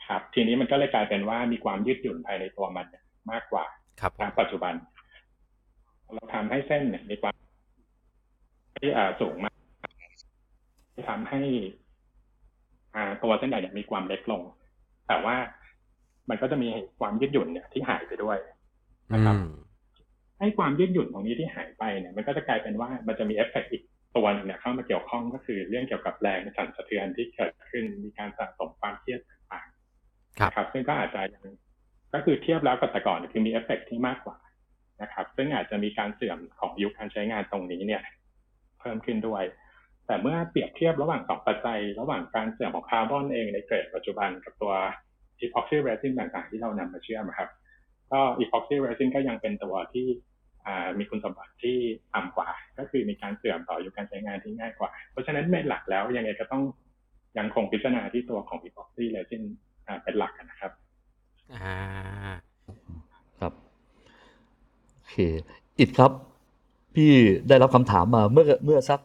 [0.08, 3.64] ครับทีนี้มันก็เลยกลายเป็นว่ามีความยืดหยุ่นภายในตัวมันเนี่ยมากกว่า
[4.00, 4.74] ครับผมณปัจจุบัน
[6.14, 7.34] เราทำให้เส้นเนี่ยมีความ
[8.76, 9.54] ที่อ่าสูงมาก
[10.94, 11.40] ที่ทำให้
[12.94, 14.42] อ่าตัวเส้นใหญ่เนี่ยมีความเล็กลง
[15.08, 15.36] แต่ว่า
[16.30, 16.68] มันก็จะมี
[17.00, 18.38] ความยืดหยุ่นเนี่ยที่หายไปด้วย
[19.12, 19.46] อืนะครับม
[20.38, 23.82] ให้ความยืดหยุ่นตรงนี้ที่หายไปเนี่ย มันก็จะกลายเป็นว่ามันจะมีเอฟเฟกต์อีก
[24.16, 29.37] ตัวหนึงเนี่ยเข้ามาเกี่ยวข้องก็คือเรื่องเกี่ยวกับแรงสั่นสะเทือนที่เกิดขึ้นมีการสะสมความเครียดต่างๆครับ
[30.46, 31.44] นะครับ ซึ่งก็อาจจะยัง
[32.14, 34.36] ก็คือเทียบแล้วกับแต่ก่อนคือมีเอฟเฟกต์ที่มากกว่า
[35.02, 38.02] นะครับ ซึ่งอาจจะมีการเสื่อมของอายุการใช้งานตรงนี้เนี่ย
[38.80, 39.44] เพิ่มขึ้นด้วย
[40.06, 44.72] แต่เมื่อเปรียบเทียบระหว่างสองปัจจัย ระหว่างการเสื่อมของคาร์บอนเองในเกรดปัจจุบันกับตัว
[45.42, 47.50] epoxy resin ต่างๆ ที่เรานำมาเชื่อมอะครับ
[48.12, 50.06] ก็ epoxy resin ก็ยังเป็นตัวที่
[50.98, 51.76] มีคุณสมบัติที่
[52.14, 52.48] ต่ำกว่า
[52.78, 56.62] ก็คือมีการเสื่อมต่ออายุการใช้งานที่ง่ายกว่า เพราะฉะนั้นเมนหลักแล้วยังไงก็ต้อง
[57.38, 60.72] ยังคงพิจารณาที่ตัวของ epoxy resin อ่าเป็นหลักนะครับ
[61.54, 61.76] อ่า
[63.40, 63.52] ครับ
[64.94, 65.16] โอเค
[65.78, 66.12] อิฐครับ
[66.94, 67.10] พี่
[67.48, 69.00] ได้รับคำถามมาเมื่อเมื่อสัก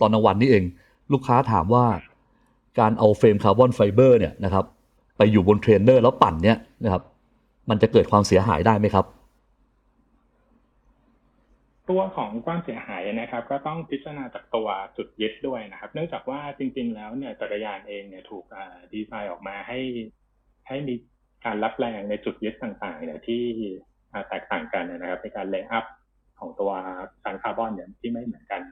[0.00, 0.64] ตอนกลางวันนี้เอง
[1.12, 1.86] ลูกค้าถามว่า
[2.80, 4.64] การเอาเฟรมคาร์บอนไฟเบอร์เนี่ยนะครับ
[5.16, 7.02] ไปอยู่บนเทรนเนอร์แล้วปั่นเนี่ยนะครับ
[7.70, 9.06] มันจะเกิดความเสียหายได้ไหมครับ
[11.90, 19.78] ตัวของความเสียหายนะครับ ก็ต้องพิจารณาจากตัวจุดยึดด้วยนะครับ เนื่องจากว่าจริง ๆ แล้วเนี่ยจักรยานเองเนี่ยถูกอ่าดีไซน์ออกมาให้
[20.68, 20.94] ให้มี
[21.44, 23.42] การรับแรงในจุดยึดต่างๆเนี่ยที่
[24.12, 25.84] อ่าแตกต่างกันนะครับ ในการ lay up
[26.40, 26.70] ของตัว
[27.22, 28.62] ชั้นคาร์บอนเนี่ยที่ไม่เหมือนกัน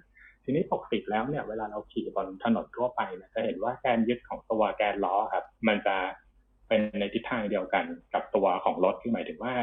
[0.44, 5.96] ทีนี้ปกติแล้วเนี่ยเวลาเราขี่บนถนนทั่วไปเนี่ยจะเห็นว่าแกนยึดของตัวแกนล้อครับ มันจะ
[6.68, 9.55] เป็นในทิศทางเดียวกันกับตัวของรถที่หมายถึงว่า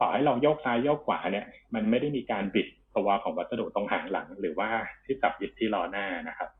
[0.00, 4.68] ต่อให้เราโยกซ้ายโยกขวาเนี่ย มันไม่ได้มีการบิดตัวของวัสดุตรงหางหลัง หรือว่า
[5.04, 6.50] ที่จับยึดที่ล้อหน้านะครับ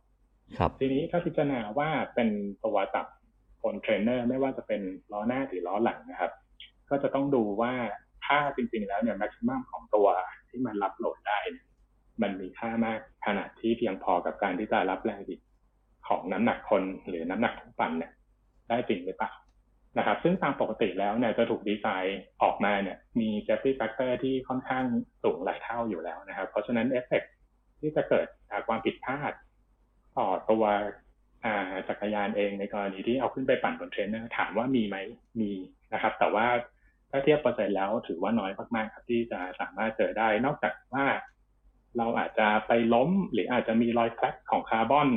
[0.58, 2.28] ครับ ทีนี้ถ้าพิจารณาว่าเป็น
[2.64, 3.06] ตัวจับ
[3.64, 6.32] บนเทรนเนอร์ไม่ว่าจะเป็นล้อหน้าหรือล้อหลังนะครับ
[6.90, 7.72] ก็จะต้องดูว่า
[8.26, 10.08] ค่าจริงๆแล้วเนี่ย maximum ของตัว
[10.48, 11.66] ที่มันรับ load ได้เนี่ย
[12.22, 15.40] มันมีค่ามากขนาดที่เพียงพอกับการที่จะรับแรงบิด
[16.08, 18.12] ของน้ำหนักคนหรือน้ำหนักทั้งปั่นเนี่ย
[18.68, 19.32] ได้จริงหรือเปล่า
[19.98, 24.84] นะครับ ซึ่งตามปกติแล้วเนี่ยจะถูกดีไซน์ออกมาเนี่ย มี safety factor ที่ค่อนข้าง
[25.22, 27.22] สูงหลายเท่าอยู่แล้วนะครับ เพราะฉะนั้นเอฟเฟก
[27.80, 29.32] ที่จะเกิดจากความผิดพลาด
[30.18, 30.64] ต่อตัว
[31.88, 34.96] จักรยานเองในกรณีที่เอาขึ้นไปปั่นบนเทรนเนอร์ถามว่ามีไหม
[35.40, 35.50] มี
[35.92, 36.46] นะครับ แต่ว่า
[37.10, 41.06] ถ้าเทียบเปอร์เซ็นต์แล้วถือว่าน้อยมากๆครับที่จะสามารถเจอได้นอกจากว่า
[41.98, 45.08] เราอาจจะไปล้มหรืออาจจะมีรอย crack ของคาร์บอน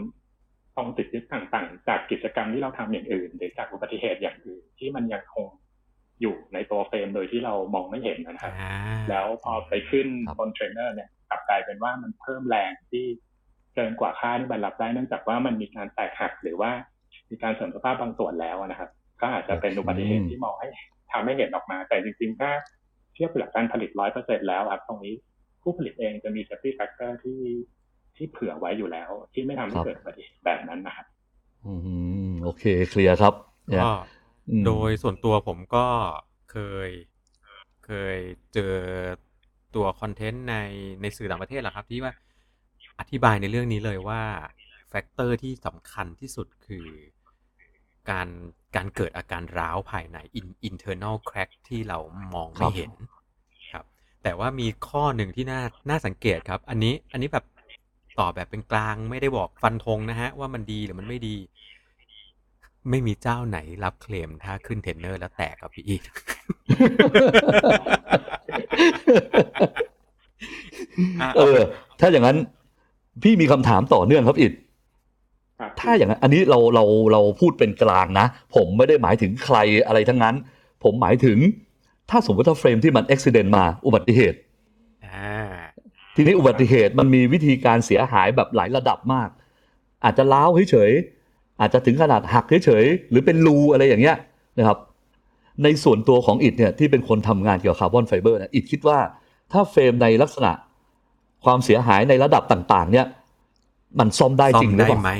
[0.75, 5.47] ตรงจุดยึดต่างๆ จากกิจกรรมที่เราทำอย่างอื่น หรือจากอุบัติเหตุอย่างอื่น ที่มันยังคง
[6.21, 8.73] อยู่ในตัวเฟรมโดยที่เรามองไม่เห็นนะครับอ่า
[9.09, 13.05] แล้วพอไปขึ้นครับบนเทรนเนอร์เนี่ยกลับกลายเป็นว่ามันเพิ่มแรงที่
[13.77, 16.71] เกินกว่าค่าที่มันรับได้เนื่องจากว่ามันมีการแตกหักหรือว่า
[17.29, 18.89] มีการเสื่อมสภาพบางส่วนแล้วนะครับ
[19.21, 20.67] ก็อาจจะเป็นอุบัติเหตุที่มองให้
[21.11, 22.51] ทำให้เห็นออกมา แต่จริงๆถ้า
[23.13, 25.15] เทียบกับการผลิตร้อยเปอร์เซ็นต์แล้วครับตรงนี้
[25.61, 27.41] ผู้ผลิตเองจะมี safety factor ที่
[28.15, 31.05] ที่เผื่อไว้อยู่แล้ว ที่ไม่ทำให้ครับเกิดอุบัติเหตุแบบนั้นนะครับ
[31.65, 31.73] อื
[32.29, 33.33] มโอเคเคลียร์ครับ
[33.67, 33.91] เนี่ยก็
[34.49, 35.85] อืมโดยส่วนตัวผมก็
[36.51, 36.89] เคย
[37.85, 38.17] เคย
[38.53, 38.75] เจอ
[39.75, 40.55] ตัวคอนเทนต์ใน
[41.01, 42.13] ในสื่อต่างประเทศแหละครับ ที่ว่า
[42.99, 44.21] อธิบายในเรื่องนี้เลยว่า
[44.89, 46.87] factor ที่สำคัญที่สุดคือ
[48.09, 48.27] การ
[48.75, 51.99] การเกิดอาการร้าวภายใน in- internal crack ที่เรา
[52.33, 52.91] มองครัไม่บเห็น
[53.73, 53.85] ครับ
[54.23, 57.45] แต่ว่ามีข้อหนึ่งที่น่าน่าสังเกตครับ อันนี้อันนี้แบบ
[58.19, 61.35] ตอบแบบเป็นกลางไม่ได้บอกฟันธงนะฮะ ว่ามันดีหรือมันไม่ดี
[62.89, 66.03] ไม่มีเจ้าไหนรับเคลมถ้าขึ้นเทรนเนอร์แล้วแตกครับพี่อีก
[71.21, 71.57] อะเออ
[71.99, 72.37] ถ้าอย่างนั้น
[73.23, 74.53] พี่มีคำถามต่อเนื่องครับอิด
[75.59, 78.25] ครับถ้าอย่างนั้นอันนี้เราเราเราพูดเป็นกลางนะ
[78.55, 80.35] ผมไม่ได้หมายถึงใครอะไรทั้งนั้น
[80.83, 81.37] ผมหมายถึง
[82.09, 84.37] ถ้าสมมติถ้าเฟรมที่มันอุบัติเหตุมาอุบัติเหตุ
[85.05, 85.57] อ่า
[86.15, 89.29] ทีนี้อุบัติเหตุมันมีวิธีการเสียหายแบบหลายระดับมาก
[90.03, 94.17] อาจจะร้าวเฉยๆอาจจะถึงขนาดหักเฉยๆหรือเป็นรูอะไรอย่างเงี้ย
[94.57, 94.77] นะครับ
[95.63, 98.99] ในส่วนตัวของอิดเนี่ยที่เป็นคนทำงานเกี่ยวกับคาร์บอนไฟเบอร์เนี่ยอิดคิดว่า
[99.51, 100.51] ถ้าเฟรมในลักษณะ
[101.45, 103.05] ความเสียหายในระดับต่าง ๆ เนี่ย
[103.99, 105.11] มันซ่อมได้จริงหรือได้เปล่าซ่อมได้ไหม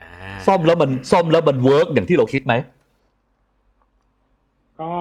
[0.00, 0.10] อ่า
[0.46, 2.54] ซ่อมแล้วมันซ่อมแล้วมัน work อย่างที่เราคิดไหม
[4.80, 4.92] ก็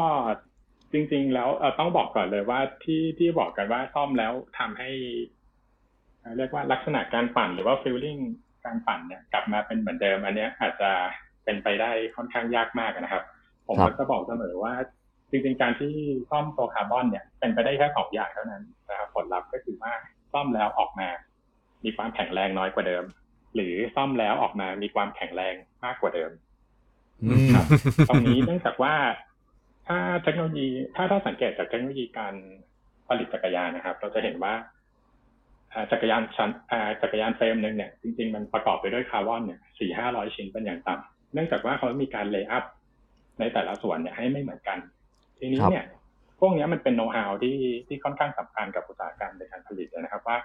[0.91, 4.89] จริง ๆ แล้วเออต้องบอกก่อนเลยว่าที่ที่บอกกันว่าซ่อมแล้วทำให้
[6.19, 8.17] เอ่อเรียกว่าลักษณะการปั่นหรือว่าฟีลลิ่ง
[8.65, 10.91] การปั่นเนี่ยกลับมาเป็นเหมือนเดิมอันเนี้ย อาจจะ
[11.43, 13.23] เป็นไปได้ค่อนข้างยากมากนะครับ
[13.67, 14.73] ผมครับก็จะบอกเสมอว่า
[15.31, 15.93] จริง ๆ การที่
[16.29, 19.93] ซ่อมตัวคาร์บอนเนี่ยเป็นไปได้แค่สองอย่างเท่านั้นนะครับผลลัพธ์ก็คือว่า
[20.34, 21.10] ซ่อมแล้วออกมา
[21.86, 23.04] มีความแข็งแรงน้อยกว่าเดิม
[23.56, 26.32] หรือซ่อมแล้วออกมา มีความแข็งแรงมากกว่าเดิม
[27.24, 27.65] อืมครับ
[28.10, 28.94] ตรงนี้เนื่องจากว่า
[29.88, 32.34] ถ้าเทคโนโลยี ถ้าถ้าสังเกตจากเทคโนโลยีการ
[33.08, 34.54] ผลิตจักรยานนะครับ เราจะเห็นว่า
[35.74, 42.63] อ่าจักรยานชั้นอ่าจักรยานเฟรมหนึ่งเนี่ยจริงๆมันประกอบไปด้วยคาร์บอนเนี่ยสี่ห้าร้อยชิ้นเป็นอย่างต่ำเนื่องจากว่าเขามีการ lay up
[43.39, 44.78] ในแต่ละส่วนเนี่ยให้ไม่เหมือนกัน
[45.38, 45.86] ทีนี้เนี่ย
[46.39, 50.38] พวกเนี้ยมันเป็นโน้ตฮาวที่ที่ค่อนข้างสำคัญกับอุตสาหกรรมในการผลิตนะครับ ว่า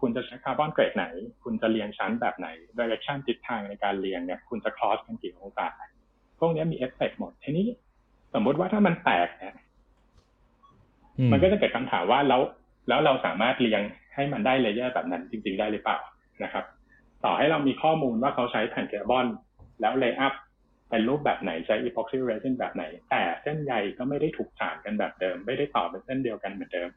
[0.00, 1.06] คุณจะใช้คาร์บอนเกรดไหน
[1.44, 5.68] คุณจะเรียงชั้นแบบไหน direction ทิศทางในการเรียงเนี่ยคุณจะ cross กันกี่องศา
[6.38, 7.66] พวกเนี้ยมีเอฟเฟกต์หมดทีนี้
[8.34, 9.54] สมมุติว่าถ้ามันแตกเนี่ย
[11.18, 12.40] อืมันก็จะเกิดคำถามว่าแล้ว
[12.88, 13.82] แล้วเราสามารถเรียง
[14.14, 15.98] ให้มันได้ layer แบบนั้นจริง ๆ ได้หรือเปล่า
[16.44, 16.64] นะครับ
[17.24, 19.26] ต่อให้เรามีข้อมูลว่าเขาใช้แผ่นคาร์บอน
[19.80, 20.34] แล้ว lay up
[20.90, 26.88] เป็นรูปแบบไหนใช้ epoxy resin แบบไหน แต่เส้นใยก็ไม่ได้ถูกสานกันแบบเดิม ไม่ได้ต่อเป็นเส้นเดียวกันเหมือนเดิม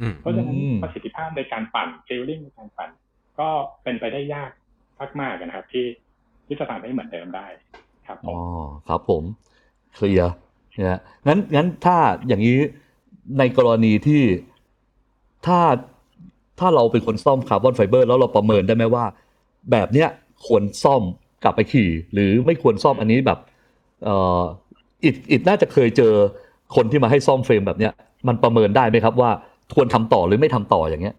[0.00, 2.90] อืมเพราะฉะนั้นอืมประสิทธิภาพในการปั่น feeling ในการปั่น
[3.40, 3.48] ก็
[3.82, 4.50] เป็นไปได้ยาก
[5.20, 5.86] มากๆนะครับ ที่
[6.46, 7.46] ที่จะทำให้เหมือนเดิมได้
[8.06, 9.22] ครับผมอ๋อครับผม
[9.94, 10.32] เคลียร์
[10.78, 11.96] นะงั้นงั้นถ้า
[12.28, 12.58] อย่างนี้
[13.38, 14.22] ในกรณีที่
[15.46, 15.60] ถ้า
[16.58, 19.04] ถ้าเราเป็นคนซ่อมคาร์บอนไฟเบอร์แล้วเราประเมินได้ไหมว่า
[19.70, 20.08] แบบเนี้ย
[20.46, 21.02] ควรซ่อม
[21.42, 23.38] กลับไปขี่ หรือไม่ควรซ่อมอันนี้แบบ
[24.04, 24.42] เอ่อ
[25.04, 26.14] อิดอิดน่าจะเคยเจอ
[26.76, 27.92] คนที่มาให้ซ่อมเฟรมแบบเนี้ย
[28.28, 29.30] มันประเมินได้ไหมครับว่า
[29.74, 31.16] ควรทำต่อหรือไม่ทำต่ออย่างเงี้ย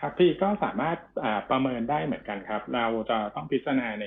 [0.00, 4.06] ครับพี่ก็สามารถอ่าประเมินได้เหมือนกันครับ เราจะต้องพิจารณาใน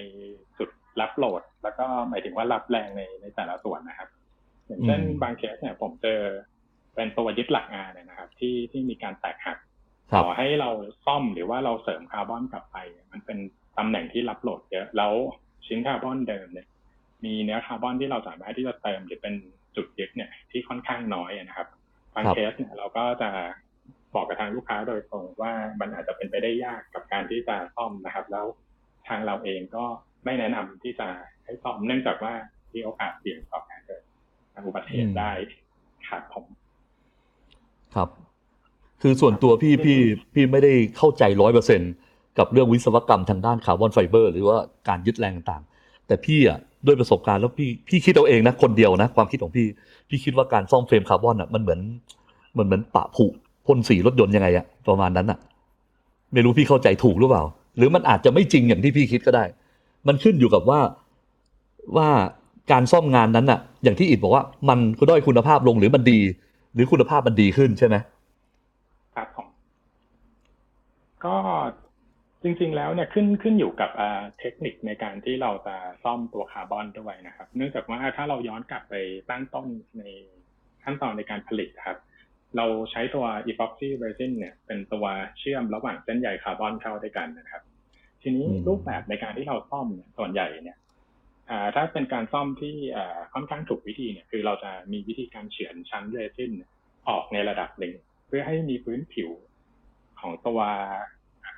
[0.58, 0.70] จุด
[1.00, 4.10] รับ load แล้วก็หมายถึงว่ารับแรงในในแต่ละส่วนนะครับ
[4.68, 6.20] อย่างเช่นอืมบางเคสเนี่ยผมเจอ
[6.96, 9.71] เป็นตัวยึดหลักอานเนี่ยนะครับ ที่ที่มีการแตกหักครับ
[10.14, 10.70] ต่อให้เรา
[11.06, 12.78] ซ่อมหรือว่าเราเสริมคาร์บอนกลับไป
[13.12, 13.38] มันเป็น
[13.78, 15.14] ตำแหน่งที่รับโหลดเยอะแล้ว
[15.66, 16.68] ชิ้นคาร์บอนเดิมเนี่ย
[17.26, 19.34] มีเนื้อคาร์บอนที่เราสามารถที่จะเติมหรือเป็น
[19.76, 21.68] จุดยึดเนี่ย ที่ค่อนข้างน้อยนะครับ
[22.16, 23.30] บางครับเคสเนี่ยเราก็จะ
[24.16, 28.46] บอกกับทางลูกค้าโดยตรงว่ามันอาจจะเป็นไปได้ยากกับการที่จะซ่อมนะครับ แล้ว
[29.08, 29.86] ทางเราเองก็
[30.26, 31.08] ไม่แนะนำที่จะ
[31.44, 32.34] ให้ซ่อมเนื่องจากว่า
[32.74, 34.04] มีโอกาสเสี่ยงต่อการเกิด
[34.68, 35.32] อุบัติเหตุได้
[36.10, 36.46] ครับผม
[37.96, 38.31] ครับ
[39.02, 40.00] คือส่วนตัวพี่พี่
[40.34, 41.82] พี่ไม่ได้เข้าใจร้อยเปอร์เซ็นต์
[42.38, 45.64] กับเรื่องวิศวกรรมทางด้านคาร์บอนไฟเบอร์ หรือว่าการยึดแรงต่าง
[46.08, 49.68] แต่พี่อะด้วยประสบการณ์แล้วพี่พี่คิดเอาเองนะคนเดียวนะความคิดของพี่
[50.10, 51.80] พี่คิดว่าการซ่อมเฟรมคาร์บอนอะมันเหมือน
[52.54, 53.26] เหมือนเหมือนปะผุ
[53.68, 55.40] พ่นสีรถยนต์ยังไงอะประมาณนั้นอะ
[56.34, 57.44] ไม่รู้พี่เข้าใจถูกหรือเปล่า
[57.78, 59.44] หรือมันอาจจะไม่จริงอย่างที่พี่คิดก็ได้
[60.08, 60.80] มันขึ้นอยู่กับว่า
[61.98, 62.10] ว่า
[62.72, 66.20] การซ่อมงานนั้นอะ อย่างที่อิดบอกว่ามันก็ด้อยคุณภาพลงหรือมันดี
[66.74, 67.96] หรือคุณภาพมันดีขึ้นใช่ไหม
[69.16, 69.48] ครับผม
[71.26, 71.36] ก็
[72.44, 78.96] จริงๆ แล้วเนี่ยขึ้นขึ้นอยู่กับอ่าเทคนิคในการที่เราจะซ่อมตัวคาร์บอนด้วยนะครับ เนื่องจากว่าถ้าเราย้อนกลับไป
[79.30, 79.68] ตั้งต้น
[80.00, 80.04] ใน
[80.84, 81.98] ขั้นตอนในการผลิตครับ
[82.58, 85.06] เราใช้ตัว epoxy resin เนี่ยเป็นตัว
[85.40, 87.64] เชื่อมระหว่างเส้นใยคาร์บอนเข้าด้วยกันนะครับ
[88.22, 90.78] ทีนี้อืมรูปแบบในการที่เราซ่อมเนี่ยส่วนใหญ่เนี่ย
[91.50, 96.52] อ่าถ้าเป็นการซ่อมที่อ่าค่อนข้างถูกวิธีเนี่ยคือเราจะมีวิธีการเฉือนชั้นเรซิน
[97.10, 97.94] ออกในระดับหนึ่ง
[98.28, 99.30] เพื่อให้มีพื้นผิว
[100.22, 100.60] ของตัว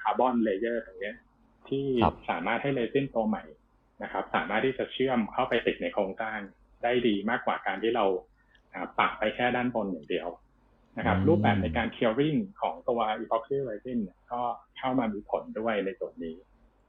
[0.01, 1.15] คาร์บอน layer ตรงเนี้ย
[1.67, 3.43] ที่ครับสามารถให้เรซินตัวใหม่
[4.03, 6.39] นะครับ สามารถที่จะเชื่อมเข้าไปติดในโครงสร้าง
[6.83, 8.05] ได้ดีมากกว่าการที่เรา
[8.73, 10.27] อ่าแปะไปแค่ด้านบนอย่างเดียว
[10.97, 14.41] นะครับ รูปแบบในการ curing ของตัว epoxy resin เนี่ยก็
[14.77, 16.35] เข้ามามีผลด้วยในส่วนนี้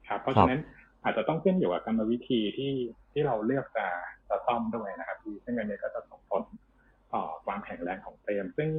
[0.07, 0.61] ครับ เพราะฉะนั้น
[1.03, 2.73] อาจจะต้องขึ้นอยู่กับกรรมวิธีที่
[3.11, 3.87] ที่เราเลือกจะ
[4.29, 6.43] จะซ่อมด้วยนะครับที่ซึ่งอันนี้ก็จะส่งผล
[7.13, 8.69] ต่อความแข็งแรงของเฟรมซึ่ง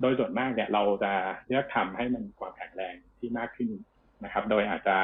[0.00, 1.12] โดยส่วนมากเนี่ยเราจะ
[1.46, 3.68] เลือกทำให้มันมีความแข็งแรงที่มากขึ้น
[4.24, 4.96] นะครับ โดยอาจจะ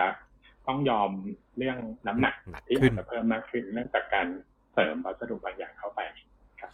[0.67, 1.11] ต้องยอม
[1.59, 4.27] เรื่องน้ำหนักหนักที่ขึ้อานจจะเพิ่มมากขึ้นเนื่องจากการ
[4.73, 6.01] เสริมวัสดุบางอย่างเข้าไป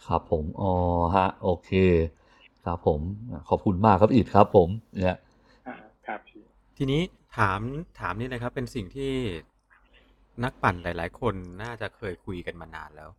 [0.07, 0.73] ครับผมอ๋อ
[1.15, 1.71] ฮะ โอเค
[2.65, 4.69] ครับผมอะขอบคุณมากครับอิดครับ ผม
[5.01, 5.17] เนี่ย
[5.67, 5.75] อ่า
[6.07, 6.41] ครับพี่
[6.77, 7.01] ทีนี้
[7.37, 7.59] ถาม
[7.99, 9.13] ถามนี่เลยครับ เป็นสิ่งที่
[10.43, 13.09] นักปั่นหลาย ๆ คนน่าจะเคยคุยกันมานานแล้ว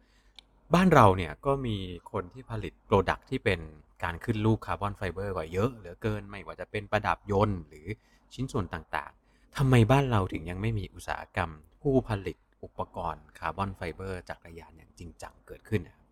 [0.75, 1.77] บ้านเราเนี่ยก็มี
[2.13, 3.61] คนที่ผลิต product ที่เป็น
[4.05, 7.87] การขึ้นรูปคาร์บอนไฟเบอร์กว่าเยอะเหลือเกินไม่ว่าจะเป็นประดับยนต์หรือ
[8.35, 11.51] ชิ้นส่วนต่างๆทำไมบ้านเราถึงยังไม่มีอุตสาหกรรม
[11.83, 16.07] ผู้ผลิตอุปกรณ์คาร์บอนไฟเบอร์จักรยานอย่างจริงจังเกิดขึ้นนะครับ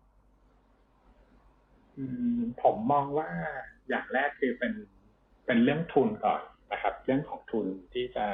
[1.97, 2.05] อื
[2.37, 3.29] มผมมองว่า
[3.89, 4.73] อย่างแรกคือเป็น
[5.45, 8.25] เป็นเรื่องทุนก่อนนะครับ เรื่องของทุนที่จะ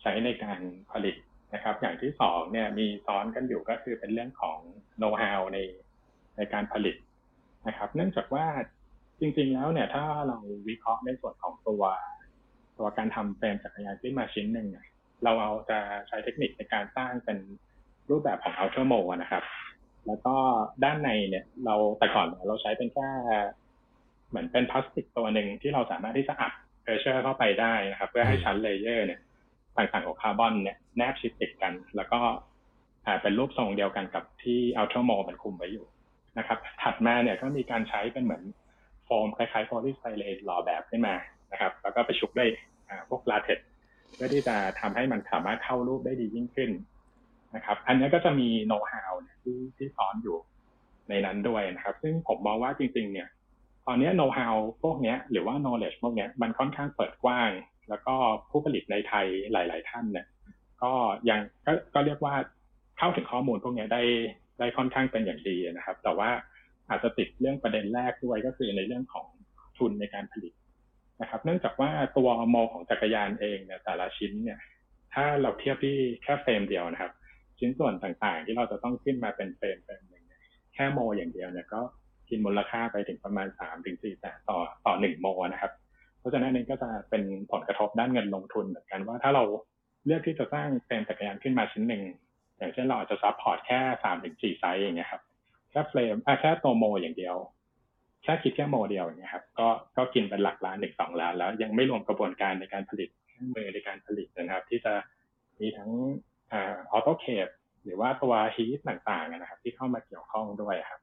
[0.00, 0.60] ใช้ในการ
[0.92, 1.16] ผลิต
[1.54, 4.58] นะครับ อย่างที่สองเนี่ยมีซ้อนกันอยู่ก็คือเป็นเรื่องของ
[4.98, 5.58] โน้ตฮาวใน
[6.36, 6.96] ในการผลิต
[7.68, 8.46] นะครับ เนื่องจากว่า
[9.20, 11.82] จริง ๆ แล้วเนี่ยถ้าเราวิเคราะห์ในส่วนของตัว
[12.78, 14.86] ตัวการทำเฟรมจักรยานขึ้นมาชิ้นหนึ่งเนี่ย
[15.24, 17.38] เราเอาจะใช้เทคนิคในการสร้างเป็น
[18.10, 19.42] รูปแบบของ outer mold นะครับ
[20.06, 20.34] แล้วก็
[20.84, 23.08] ด้านในเนี่ย เราแต่ก่อนเราใช้เป็นแค่
[24.28, 26.52] เหมือนเป็นพลาสติกตัวหนึ่งที่เราสามารถที่จะอัด
[26.82, 29.20] pressure เข้าไปได้นะครับ เพื่อให้ชั้น layer เนี่ย
[29.76, 32.20] ต่างๆของคาร์บอนเนี่ยแนบชิดติดกัน แล้วก็
[33.22, 35.86] เป็นรูปทรงเดียวกันกับที่ outer mold มันคุมไว้อยู่
[36.38, 38.42] นะครับถัดมาเนี่ยก็มีการใช้เป็นเหมือน
[39.04, 41.14] โฟมคล้ายๆโพลีสไตเรนหล่อแบบขึ้นมา
[41.52, 42.50] นะครับ แล้วก็ไปชุบด้วย
[43.08, 43.58] พวกลาเท็ก
[44.14, 46.70] เพื่อที่จะทำให้มันสามารถเข้ารูปได้ดียิ่งขึ้น
[47.56, 50.36] นะครับ อันนี้ก็จะมีโน้ตฮาวที่ที่ซ้อนอยู่
[51.08, 53.28] ในนั้นด้วยนะครับ ซึ่งผมมองว่าจริง ๆ เนี่ย
[53.86, 57.50] ตอนนี้โน้ตฮาวพวกนี้หรือว่า knowledge พวกนี้มันค่อนข้างเปิดกว้าง
[57.88, 58.14] แล้วก็
[58.50, 60.26] ผู้ผลิตในไทยหลาย ๆ ท่านเนี่ย
[60.82, 60.92] ก็
[61.28, 62.34] ยังก็ก็เรียกว่า
[62.98, 64.02] เข้าถึงข้อมูลพวกนี้ได้
[64.58, 66.30] ได้ค่อนข้างเป็นอย่างดีนะครับ แต่ว่า
[66.88, 69.26] อาจจะติดเรื่องประเด็นแรกด้วยก็คือในเรื่องของ
[69.78, 70.52] ทุนในการผลิต
[71.20, 74.58] นะครับ เนื่องจากว่าตัวโมของจักรยานเองเนี่ยแต่ละชิ้นเนี่ย
[75.14, 77.12] ถ้าเราเทียบที่แค่เฟรมเดียวนะครับ
[77.58, 80.24] ชิ้นส่วนต่างๆ ที่เราจะต้องขึ้นมาเป็นเฟรมเฟรมหนึ่ง
[80.74, 81.80] แค่โมอย่างเดียวเนี่ยก็
[82.28, 85.72] กินมูลค่าไปถึงประมาณสามถึงสี่แสนต่อต่อหนึ่งโมนะครับ
[86.18, 89.44] เพราะฉะนั้นอันนี้ก็จะเป็นผลกระทบด้านเงินลงทุนเหมือนกันว่าถ้าเรา
[90.06, 92.02] เลือกที่จะสร้างเฟรมจักรยานขึ้นมาชิ้นหนึ่ง
[92.58, 95.22] อย่างเช่นเราอาจจะ support แค่สามถึงสี่ไซส์อย่างเงี้ยครับ
[95.70, 97.36] แค่เฟรมอะแค่ตัวโมอย่างเดียว
[98.22, 104.94] แค่คิดแค่โมเดียวอย่างเงี้ยครับก็ก็กินเป็นหลักล้านถึงสองล้านแล้ว ยังไม่รวมกระบวนการในการผลิตเครื่องมือในการผลิตนะครับ ที่จะ
[105.60, 105.90] มีทั้ง
[106.52, 107.48] autoclave
[107.84, 111.00] หรือว่าตัว heat ต่างๆนะครับ ที่เข้ามาเกี่ยวข้องด้วยครับ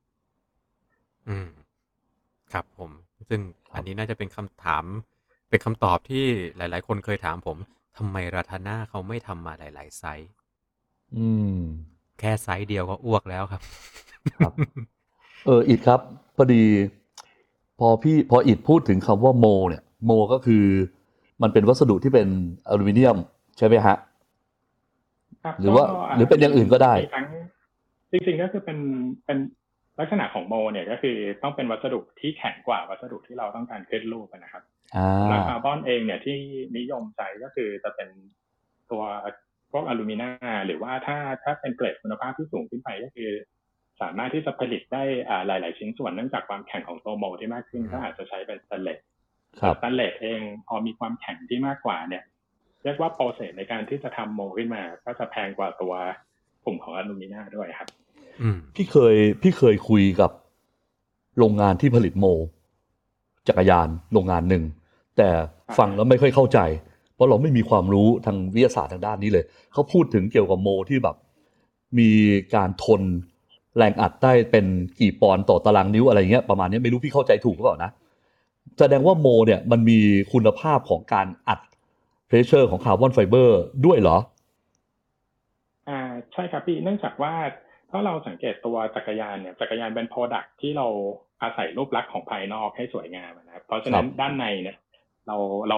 [1.28, 1.50] อืม
[2.54, 2.92] ครับผม
[3.30, 3.42] ซึ่ง
[3.76, 4.86] อันนี้น่าจะเป็นคำถาม
[5.50, 6.26] เป็นคำตอบที่
[6.58, 7.58] หลาย ๆ คนเคยถามผม
[7.98, 10.32] ทำไมราทาน่าเขาไม่ทำมาหลาย ๆ ไซส์
[11.18, 11.56] อืม
[12.20, 13.62] แค่ไซส์เดียวก็อ้วกแล้วครับ
[14.38, 14.54] ครับ
[15.46, 16.00] เอออิดครับ
[16.36, 16.64] พอดี
[17.80, 20.64] พอพี่พออิดพูดถึงคำว่าโม เนี่ย โมก็คือ
[21.42, 22.28] มันเป็นวัสดุที่เป็น
[22.70, 23.18] อลูมิเนียม
[23.58, 23.96] ใช่ไหมฮะ
[25.44, 27.26] ครับหรือว่าก็หรือเป็นอย่างอื่นก็ได้มีทั้ง
[28.12, 28.78] จริงๆก็คือเป็น
[29.26, 29.38] เป็น
[30.00, 34.64] ลักษณะของโม เนี่ยก็คือต้องเป็นวัสดุที่แข็งกว่าวัสดุที่เราต้องการขึ้นรูปอะนะครับ
[34.96, 36.38] อ่าแล้วคาร์บอนเองเนี่ยที่
[36.78, 38.10] นิยมใช้ก็คือจะเป็น
[38.92, 39.04] ตัว
[39.74, 43.32] พวกอลูมิเนียมหรือว่าถ้าถ้าเป็นเกรดคุณภาพที่สูงขึ้นไปก็คือ
[44.02, 49.00] สามารถที่จะผลิตได้อ่าหลาย ๆ ชิ้นส่วนเนื่องจากความแข็งของตัวโมที่มากขึ้นอืมก็อาจจะใช้เป็นสแตนเลส
[49.62, 52.24] ครับสแตนเลสเองพอมีความแข็งที่มากกว่าเนี่ย
[52.84, 55.94] เรียกว่า process ในการที่จะทำโมขึ้นมา ก็จะแพงกว่าตัว
[56.66, 57.90] กลุ่มของอลูมิเนียมด้วยครับ
[58.42, 60.32] อืมพี่เคยพี่เคยคุยกับ
[61.38, 62.26] โรงงานที่ผลิตโม
[63.48, 64.64] จักรยานโรงงานหนึ่ง
[65.18, 65.30] แต่
[65.78, 66.60] ฟังแล้วไม่ค่อยเข้าใจ
[67.16, 71.16] เพราะเราไม่มีความรู้ทางวิทยาศาสตร์ทางด้านนี้เลย เขาพูดถึงเกี่ยวกับโมที่แบบ
[72.00, 72.10] มี
[72.56, 73.02] การทน
[73.78, 74.66] แรงอัดได้เป็น
[75.00, 77.92] กี่ปอนด์ต่อตารางนิ้วอะไรเงี้ยประมาณนี้ไม่รู้พี่เข้าใจถูกหรือเปล่านะ
[78.80, 80.00] แสดงว่าโมเนี่ยมันมี
[80.34, 81.60] คุณภาพของการอัด
[82.28, 84.18] pressure ของคาร์บอนไฟเบอร์ด้วยเหรอ
[85.90, 86.00] อ่า
[86.34, 87.34] ใช่ครับพี่เนื่องจากว่า
[87.92, 90.88] ถ้าเราสังเกตตัวจักรยานเนี่ยจักรยานเป็น product ที่เรา
[91.42, 94.78] อาศัยรูปลักษณ์ของภายนอกให้สวยงามนะครับเพราะฉะนั้นครับด้านในเนี่ย
[95.28, 95.38] เรา
[95.70, 95.78] เรา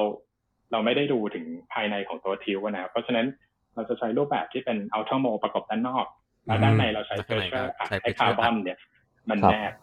[0.76, 3.28] เราไม่ได้ดูถึงภายในของตัวทิวนะครับเพราะฉะนั้น
[3.76, 6.06] เราจะใช้รูปแบบที่เป็นอัลตร้าโมประกบด้านนอก
[6.46, 8.78] แล้วด้านในเราใช้แล้วข้างใน pressure ก็อัดใช้ให้ pressure คาร์บอนเนี่ย
[9.30, 9.74] มันครับแนบ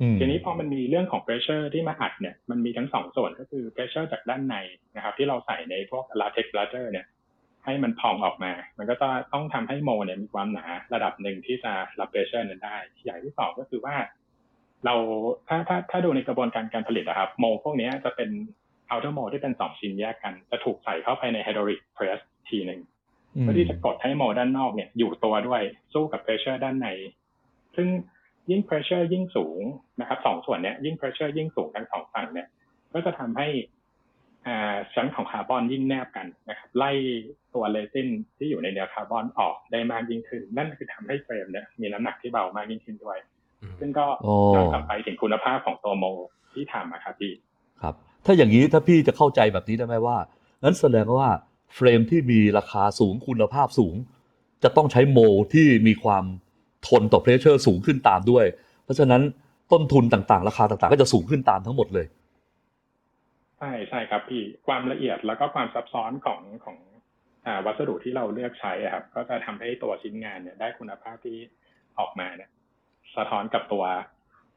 [0.00, 4.56] อืมทีนี้พอมันมีเรื่องของ pressure ที่มาอัดเนี่ยมันมีทั้งสองส่วนก็คือ pressure จากด้านใน
[4.96, 7.06] นะครับ ที่เราใส่ในพวก latex bladder เนี่ย
[7.64, 13.96] ให้มันพองออกมา มันก็จะต้องทำให้โมเนี่ยมีความหนาระดับหนึ่งที่จะรับ pressure นั้นได้อย่างที่สองก็คือว่า
[14.84, 14.94] เรา
[15.48, 18.30] ถ้าถ้าถ้าดูในกระบวนการการผลิตนะครับ โมพวกเนี้ยจะเป็น
[18.92, 22.80] outer mole ที่เป็นสองชิ้นแยกกัน จะถูกใส่เข้าไปใน hydraulic press ทีหนึ่ง
[23.40, 26.88] เพื่อที่จะกดให้โมด้านนอกเนี่ยอยู่ตัวด้วยสู้กับ pressure ด้านใน
[27.76, 27.88] ซึ่ง
[28.50, 29.62] ยิ่ง pressure ยิ่งสูง
[30.00, 32.48] นะครับสองส่วนเนี้ยยิ่ง pressure ยิ่งสูงทั้งสองฝั่งเนี่ย
[32.94, 33.48] ก็จะทำให้
[34.46, 36.90] อ่าชั้นของคาร์บอนยิ่งแนบกันนะครับไล่
[37.54, 43.18] ตัวเรซินที่อยู่ในเนื้อคาร์บอนออกได้มากยิ่งขึ้น นั่นคือทำให้เฟรมเนี่ยมีน้ำหนักที่เบามากยิ่งขึ้นด้วย
[43.62, 46.04] อืมซึ่งก็โอ้ย้อนกลับไปถึงคุณภาพของตัวโม
[46.52, 47.32] ที่ทำอะครับพี่
[47.82, 50.18] ครับ ถ้าอย่างนี้ถ้าพี่จะเข้าใจแบบนี้ได้ไหมว่า
[50.64, 51.28] นั้นแสดงว่า
[51.74, 53.94] เฟรมที่มีราคาสูงคุณภาพสูง
[54.62, 55.18] จะต้องใช้โม
[55.54, 56.24] ที่มีความ
[56.88, 58.44] ทนต่อ pressure สูงขึ้นตามด้วย
[58.84, 59.22] เพราะฉะนั้น
[59.72, 62.06] ต้นทุนต่างๆ ราคาต่างๆ ก็จะสูงขึ้นตามทั้งหมดเลย
[63.58, 66.78] ใช่ใช่ครับพี่ความละเอียดแล้วก็ความซับซ้อนของของ
[67.46, 71.36] อวัสดุที่เราเลือกใช้ครับ ก็จะทำให้ตัวชิ้นงานเนี่ยได้คุณภาพที่
[71.98, 72.50] ออกมาเนี่ย
[73.16, 73.84] สะท้อนกับตัว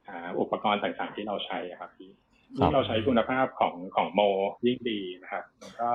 [0.08, 2.12] อ,อุปกรณ์ต่างๆที่เราใช้ครับพี่
[2.58, 4.21] ยิ่งเราใช้คุณภาพของของโม
[4.65, 5.89] ยิ่งดีนะครับมันก็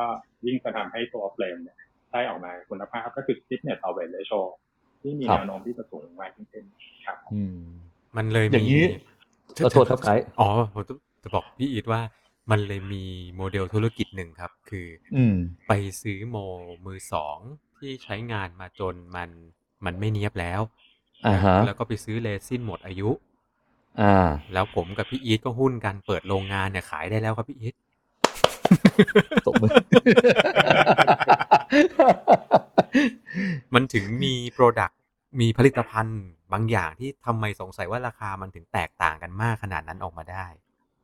[0.46, 1.76] ยิ่งจะทำให้ตัวเฟรมเนี่ย
[2.12, 4.40] ได้ออกมาคุณภาพก็คือ stiffness to weight ratio
[5.02, 6.64] ที่มีครับแนวโน้มที่จะสูงมากยิ่งขึ้น
[7.06, 7.60] ครับอืม
[8.16, 8.84] มันเลยอย่างนี้
[9.56, 10.82] มีขอโทษครับไกด์อ๋อผม
[11.22, 12.00] จะบอกพี่อีทว่า
[12.50, 13.04] มันเลยมี
[13.36, 14.86] โมเดลธุรกิจหนึ่งครับ คือ
[15.16, 15.36] ออืม
[15.68, 16.36] ไปซื้อโม
[16.86, 17.38] มือสอง
[17.78, 19.30] ที่ใช้งานมาจนมัน
[19.84, 20.60] มันไม่เนียบแล้ว
[21.26, 23.10] อ่าฮะแล้วก็ไปซื้อเรซินหมดอายุ
[24.00, 24.14] อ่า
[24.52, 27.74] แล้วผมกับพี่อีทก็หุ้นกันเปิดโรงงานเนี่ยขายได้แล้วครับพี่อีท
[29.46, 29.70] ตบมือ
[33.74, 34.98] มันถึงมี product
[35.40, 36.20] มีผลิตภัณฑ์
[36.52, 40.46] บางอย่างที่ทำไมสงสัยว่าราคามันถึงแตกต่างกันมากขนาดนั้นออกมาได้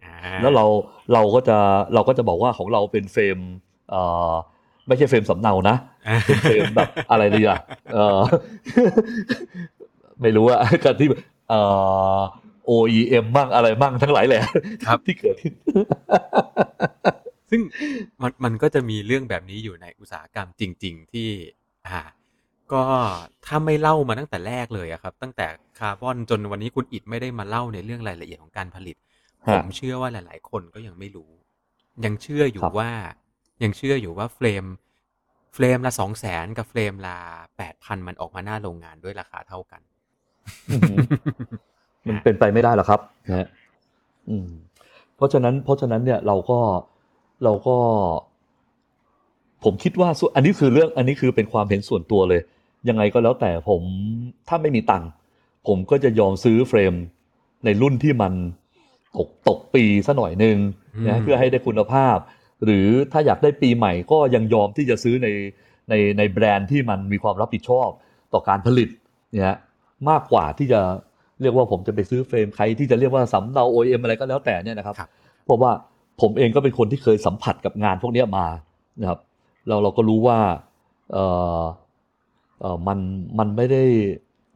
[0.05, 0.65] อ่าแล้วเรา
[1.13, 1.59] เราก็จะ
[1.95, 3.39] เราก็จะบอกว่าของเราเป็นเฟรม
[3.91, 4.33] เอ่อ
[4.87, 5.77] ไม่ใช่เฟรมสำเนานะ
[6.09, 7.59] อ่าเป็นเฟรมแบบอะไรดีอะ
[7.95, 8.19] เออ
[10.21, 11.09] ไม่รู้อะกันที่
[11.49, 11.61] เอ่
[12.17, 12.19] อ
[12.69, 14.43] OEM มั่งอะไรมั่งทั้งหลายแหละ
[14.87, 15.55] ครับที่เกิดขึ้น
[17.51, 17.61] ซึ่ง
[18.23, 21.29] มันมันก็จะมีเรื่องแบบนี้อยู่ในอุตสาหกรรมจริง ๆ ที่
[21.89, 22.01] อ่า
[22.73, 22.83] ก็
[23.47, 25.47] ถ้าไม่เล่ามาตั้งแต่แรกเลยอะครับ ตั้งแต่
[25.79, 28.97] คาร์บอนจนวันนี้คุณอิดไม่ได้มาเล่าในเรื่องรายละเอียดของการผลิต
[29.47, 31.31] ฮะผมเชื่อว่าหลาย ๆ คนก็ยังไม่รู้
[32.05, 32.91] ยังเชื่ออยู่ครับว่า
[33.63, 34.65] ยังเชื่ออยู่ว่าเฟรม
[35.55, 37.19] เฟรมละสองแสนกับเฟรมละ
[37.57, 39.83] แปดพันมันออกมาหน้าโรงงานด้วยราคาเท่ากัน
[40.71, 41.01] อื้อหือ
[42.09, 43.47] มันเป็นไปไม่ได้หรอกครับนะฮะ
[44.29, 44.49] อืม
[45.17, 46.59] เพราะฉะนั้น เพราะฉะนั้นเนี่ยเราก็
[47.45, 47.77] เราก็
[49.65, 52.41] ผมคิดว่าส่วนอันนี้คือเรื่อง อันนี้คือเป็นความเห็นส่วนตัวเลย
[52.89, 53.83] ยังไงก็แล้วแต่ผม
[54.49, 55.11] ถ้าไม่มีตังค์
[55.67, 56.95] ผมก็จะยอมซื้อเฟรม
[57.65, 58.33] ในรุ่นที่มัน
[59.17, 60.59] ตกตกปีซะหน่อยหนึ่ง
[60.95, 62.17] อืมนะเพื่อให้ได้คุณภาพ
[62.65, 65.29] หรือถ้าอยากได้ปีใหม่ก็ยังยอมที่จะซื้อใน
[65.89, 67.89] ในในแบรนด์ที่มันมีความรับผิดชอบ
[68.33, 68.89] ต่อการผลิต
[69.31, 69.57] เนี่ย
[70.11, 70.81] มากกว่าที่จะ
[71.43, 75.09] เรียกว่าผมจะไปซื้อเฟรมใครที่จะเรียกว่าสำเนา OEM อะไรก็แล้วแต่เนี่ยนะครับครับ
[75.45, 75.71] เพราะว่า
[76.21, 78.47] ผมเองก็เป็นคนที่เคยสัมผัสกับงานพวกเนี้ยมา
[79.01, 79.19] นะครับ
[79.69, 80.39] เราเราก็รู้ว่า
[81.13, 81.19] เอ
[81.61, 81.63] อ
[82.61, 82.99] เออมัน
[83.39, 83.83] มันไม่ได้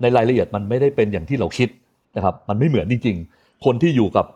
[0.02, 1.68] ในรายละเอียดมันไม่ได้เป็นอย่างที่เราคิด
[2.16, 4.26] นะครับ มันไม่เหมือนจริงๆ คนที่อยู่กับ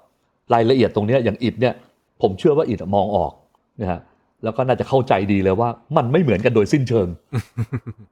[0.55, 1.75] รายละเอียดตรงเนี้ยอย่างอิดเนี่ย
[2.23, 3.33] ผมเชื่อว่าอิดมองออก
[3.81, 4.01] นะฮะ
[4.45, 7.09] แล้วก็น่าจะเข้าใจดีเลยว่ามันไม่เหมือนกันโดยสิ้นเชิง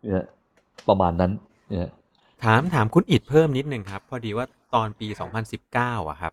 [0.03, 0.27] เนี่ย
[0.89, 1.33] ประมาณนั้น
[1.69, 1.91] เนี่ย
[2.45, 5.09] ถามถามคุณอิดเพิ่มนิดนึงครับ พอดีว่าตอนปี
[5.59, 6.33] 2019อะครับ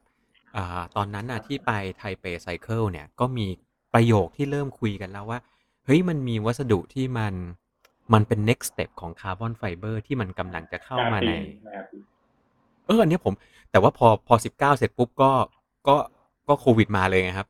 [0.55, 3.47] อาตอนนั้นน่ะที่ไป Taipei Cycle เนี่ย ก็มี
[3.93, 5.39] ประโยคที่เริ่มคุยกันแล้วว่า
[5.85, 7.33] เฮ้ย มันมีวัสดุที่มัน
[8.13, 11.31] มันเป็น next step ของคาร์บอนไฟเบอร์ที่มันกำลังจะเข้ามาใน
[12.85, 13.33] เอออันนี้ผม
[13.71, 15.31] แต่ว่าพอพอ 19 เสร็จปุ๊บก็
[15.87, 15.95] ก็
[16.47, 17.47] ก็โควิดมาเลยไงครับ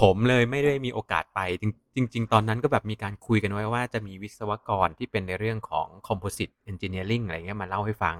[0.00, 1.64] ผมเลยไม่ได้มีโอกาสไปจ
[1.96, 8.16] ริงจริง ๆ ตอนนั้นก็แบบมีการคุยกันไว้ว่าจะมีวิศวกรที่เป็นในเรื่องของ composite engineering อะไรเงี้ยมาเล่าให้ฟัง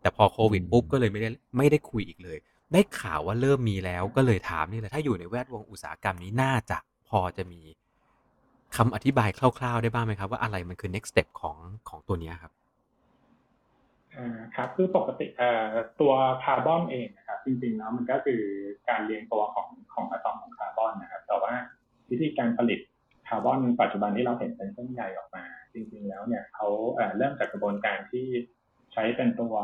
[0.00, 2.38] แต่พอโควิดปุ๊บก็เลยไม่ได้ไม่ได้คุยอีกเลย
[2.72, 6.78] ได้ข่าวว่าเริ่มมีแล้วก็เลยถามนี่แหละถ้าอยู่ในแวดวงอุตสาหกรรมนี้น่าจะ
[7.08, 7.60] พอจะมี
[8.76, 11.56] คำอธิบายคร่าว ๆ ได้บ้างไหมครับ ว่าอะไรมันคือ next step ของ
[11.88, 12.52] ของตัวเนี้ยครับ
[14.16, 16.12] อ่าครับคือปกติเอ่อตัว
[16.44, 18.42] คาร์บอนเองนะครับจริงๆแล้วมันก็คือ
[18.88, 21.52] การเรียงตัวของของอะตอมของคาร์บอนนะครับ แต่ว่า
[22.10, 22.80] วิธีการผลิต
[23.28, 25.44] คาร์บอนปัจจุบันที่เราเห็นเป็นเส้นใยออกมา
[25.74, 28.26] จริงๆแล้วเนี่ยเขาเอ่อเริ่มจากกระบวนการที่
[28.92, 29.54] ใช้เป็นตัว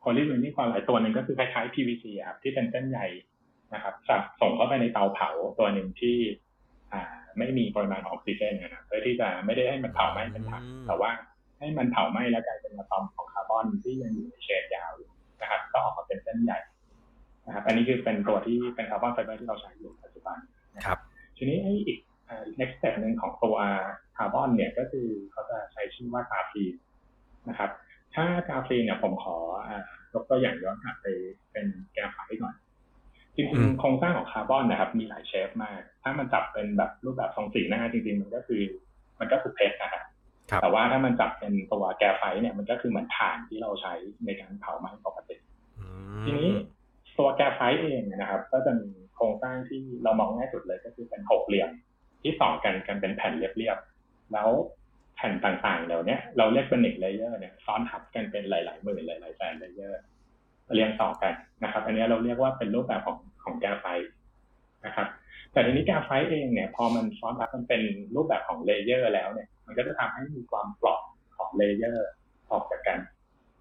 [0.00, 2.98] โพลีวินิคอลหลายตัวหนึ่งก็คือคล้ายๆ PVC อะครับที่เป็นเส้นใย
[3.74, 6.16] นะครับสับส่งเข้าไปในเตาเผาตัวหนึ่งที่
[6.92, 7.02] อ่า
[7.38, 11.10] ไม่มีปริมาณออกซิเจนนะครับเพื่อที่จะไม่ได้ให้มันเผาไหม้เป็นถังอืมแต่ว่า
[11.58, 16.58] ให้มันเผาไหม้แล้วกลายเป็นอะตอมของคาร์บอนที่ยังอยู่ใน chain ยาวอยู่นะครับ ก็ออกมาเป็นเส้นใหญ่
[17.46, 20.38] นะครับอันนี้คือเป็นตัวที่เป็นคาร์บอนไฟเบอร์ที่เราใช้อยู่ปัจจุบัน
[20.76, 21.00] นะคครัรับบ
[21.36, 23.56] ทีนี้ไอ้อีกเอ่อ next step หนึ่งของตัว
[24.16, 26.74] คาร์บอนเนี่ยก็คือเขาจะใช้ชื่อว่ากราฟีน
[27.48, 27.70] นะครับ
[28.14, 29.36] ถ้ากราฟีนเนี่ยผมขอ
[29.66, 29.82] อ่า
[30.14, 31.06] ยกตัวอย่างย้อนกลับไป
[31.52, 32.54] เป็นแกรไฟต์ก่อน
[33.36, 38.62] จริงๆ อืมโครงสร้างของคาร์บอนนะครับ มีหลาย shape มาก ถ้ามันจับเป็นแบบรูปแบบทรงสี่หน้าจริงๆ มันก็คือ
[39.20, 40.13] มันก็คือเพชรนะครับครับ
[40.62, 45.36] แต่ว่าถ้ามันจับเป็นตัวแกรไฟต์เนี่ยมันก็คือเหมือนถ่านที่เราใช้ในการเผาไหม้ปกติ
[45.78, 45.86] อืม
[46.24, 46.56] ทีนี้
[47.18, 51.70] ตัวแกรไฟต์เองนะครับ ก็จะมีโครงสร้างที่เรามองง่ายสุดเลยก็คือเป็นหกเหลี่ยม
[52.22, 54.50] ที่ต่อกันกันเป็นแผ่นเรียบๆแล้ว
[55.16, 60.00] แผ่นต่างๆเหล่าเนี้ยเราเรียกเป็นหนึ่ง layer เนี่ยซ้อนทับกันเป็นหลายๆหมื่นหลายๆแสน layer
[60.74, 61.32] เรียงต่อกัน
[61.62, 64.10] นะครับ อันนี้เราเรียกว่าเป็นรูปแบบของของแกรไฟต์
[64.86, 65.06] นะครับ
[65.52, 67.82] แต่ทีนี้แกรไฟต์เองเนี่ย พอมันซ้อนทับมันเป็น
[68.14, 71.00] รูปแบบของ layer แล้วเนี่ย มันก็จะทำให้มีความเปราะ
[71.36, 72.08] ของ layer
[72.52, 72.98] ออกจากกัน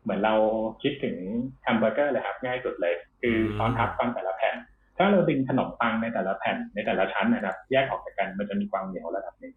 [0.04, 0.36] เหมือนเรา
[0.84, 1.18] คิดถึง
[1.64, 4.56] แฮมเบอร์เกอร์เลยครับง่ายสุดเลย คือซ้อนทับกันแต่ละแผ่น
[4.98, 9.54] ถ้าเราดึงขนมปังในแต่ละแผ่นในแต่ละชั้นนะครับ แยกออกจากกันมันจะมีความเหนียวระดับหนึ่ง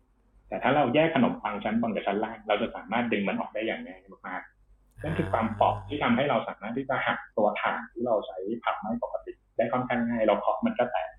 [0.49, 11.11] แต่ถ้าเราแยกขนมปังชั้นบนกับชั้นล่าง เราจะสามารถดึงมันออกได้อย่างง่ายมากๆนั่นคือความเปราะที่ทำให้เราสามารถที่จะหักตัวถ่านที่เราใช้เผาไหม้ปกติ ได้ค่อนข้างง่ายเราเคาะมันก็แตก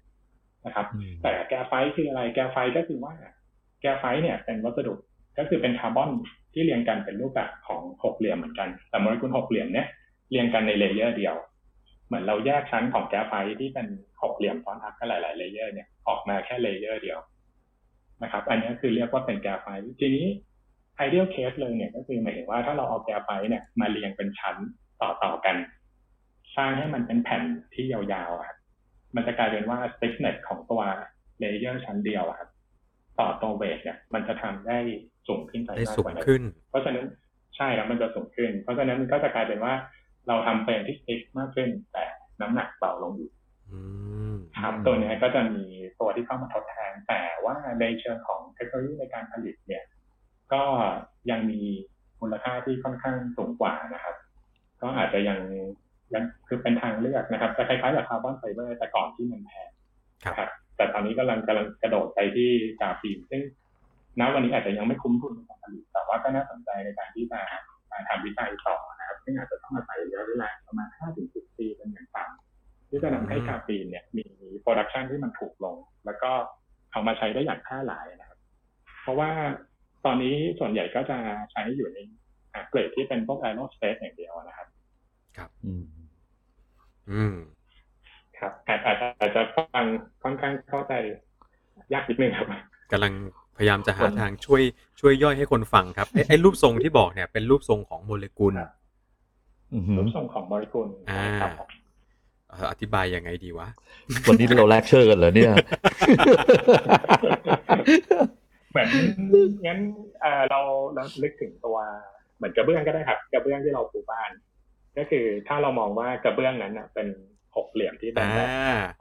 [0.66, 3.14] นะครับอืมแต่แกรไฟต์คืออะไรแกรไฟต์ก็คือว่า
[3.82, 4.94] แกรไฟต์เนี่ยเป็นวัสดุ
[5.38, 6.12] ก็คือเป็นคาร์บอน
[6.54, 9.88] ที่เรียงกันเป็นรูปแบบของหกเหลี่ยมเหมือนกัน แต่โมเลกุลหกเหลี่ยมเนี่ย
[10.32, 11.36] เรียงกันใน layer เดียว
[12.08, 13.88] เหมือนเราแยกชั้นของแกรไฟต์ที่เป็น
[14.22, 17.20] หกเหลี่ยมซ้อนทับกันหลาย ๆ layer เนี่ยออกมาแค่ layer เดียว
[18.24, 19.68] นะครับ อันนี้คือเรียกว่าเป็นกราฟีน
[20.00, 20.26] ทีนี้
[21.06, 24.56] ideal case เลยเนี่ยก็คือหมายถึงว่าถ้าเราเอากราฟีนเนี่ยมาเรียงเป็นชั้น
[25.02, 25.56] ต่อๆกัน
[26.56, 28.58] สร้างให้มันเป็นแผ่นที่ยาวๆครับ
[29.16, 30.82] มันจะกลายเป็นว่า thickness ของตัว
[31.40, 32.50] เลเยอร์ชั้นเดียวครับ
[33.20, 34.80] ต่อตัวเวทเนี่ยมันจะทำได้
[35.28, 37.06] สูงขึ้นไปได้มากสูกงว่านั้นขึ้น เพราะฉะนั้น
[37.56, 39.74] ใช่ครับมันจะสูงขึ้น เพราะฉะนั้นมันก็จะกลายเป็นว่า
[40.28, 42.04] เราทำเฟรมที่ thick มากขึ้น แต่
[42.42, 43.30] น้ำหนักเบาลงอยู่
[43.72, 43.80] อื
[44.34, 45.66] มครับอืมตัวเนี้ยก็จะมี
[46.00, 49.84] ตัวที่เข้ามาทดแทนแต่ว่าในเชิงของเทคโนโลยีในการผลิตเนี่ย
[50.54, 50.64] ก็
[51.32, 51.62] ยังมี
[52.22, 54.16] มูลค่าที่ค่อนข้างสูงกว่านะครับ
[54.82, 55.40] ก็อาจจะยัง
[56.14, 59.70] ยังคือเป็นทางเลือกนะครับจะคล้ายๆกับคาร์บอนไฟเบอร์แต่ก่อนที่มันแพง
[60.24, 62.50] ครับนะครับแต่ตอนนี้กำลังกำลังกระโดดไปที่
[62.80, 63.42] กราฟีนซึ่ง
[64.20, 67.40] ณวันนี้อาจจะยังไม่คุ้มทุนในการผลิตแต่ว่าก็น่าสนใจในการที่จะ
[67.92, 70.90] มาทำวิจัยต่อนะครับซึ่งอาจจะต้องอาศัยระยะเวลาประมาณ
[71.24, 74.26] 5-10 ปีเป็นอย่างต่ำที่จะนำให้กราฟีนเนี่ยมี
[74.62, 76.32] production ที่มันถูกลง แล้วก็
[76.92, 78.40] เอามาใช้ได้อย่างแพร่หลายนะครับ
[79.02, 79.30] เพราะว่า
[80.06, 81.18] ตอนนี้ส่วนใหญ่ก็จะ
[81.52, 82.00] ใช้อยู่ใน
[82.54, 84.68] อะเกรดที่เป็นพวก aerospace อย่างเดียวนะครับ
[85.66, 85.84] อืม
[87.12, 87.36] อืม
[88.40, 89.86] ครับอาจอาจจะอาจจะฟัง
[90.24, 90.94] ค่อนข้างเข้าใจ
[91.94, 92.48] ยากนิดนึงครับ
[92.92, 93.14] กำลัง
[93.58, 94.62] พยายามจะหาคนทางช่วย
[95.00, 98.72] ช่วยย่อยให้คนฟังครับไอ้ไอ้รูปทรงที่บอกเนี่ยเป็นรูปทรงของโมเลกุลครับ
[99.74, 101.70] อือหือรูปทรงของโมเลกุลอ่าครับผม
[102.50, 103.68] เอ่ออธิบายยังไงดีวะ
[104.28, 105.54] วันนี้เราแลกเชอร์กันเหรอเนี่ย
[108.72, 108.90] เหมือน
[109.66, 109.80] งั้น
[110.22, 110.60] เอ่อเรา
[110.96, 111.78] เราลึกถึงตัว
[112.38, 114.32] เหมือนกระเบื้องก็ได้ครับกระเบื้องที่เราปูบ้าน
[114.98, 117.08] ก็คือถ้าเรามองว่ากระเบื้องนั้นน่ะเป็น
[117.56, 118.48] หกเหลี่ยมที่เป็นอ่าแบบ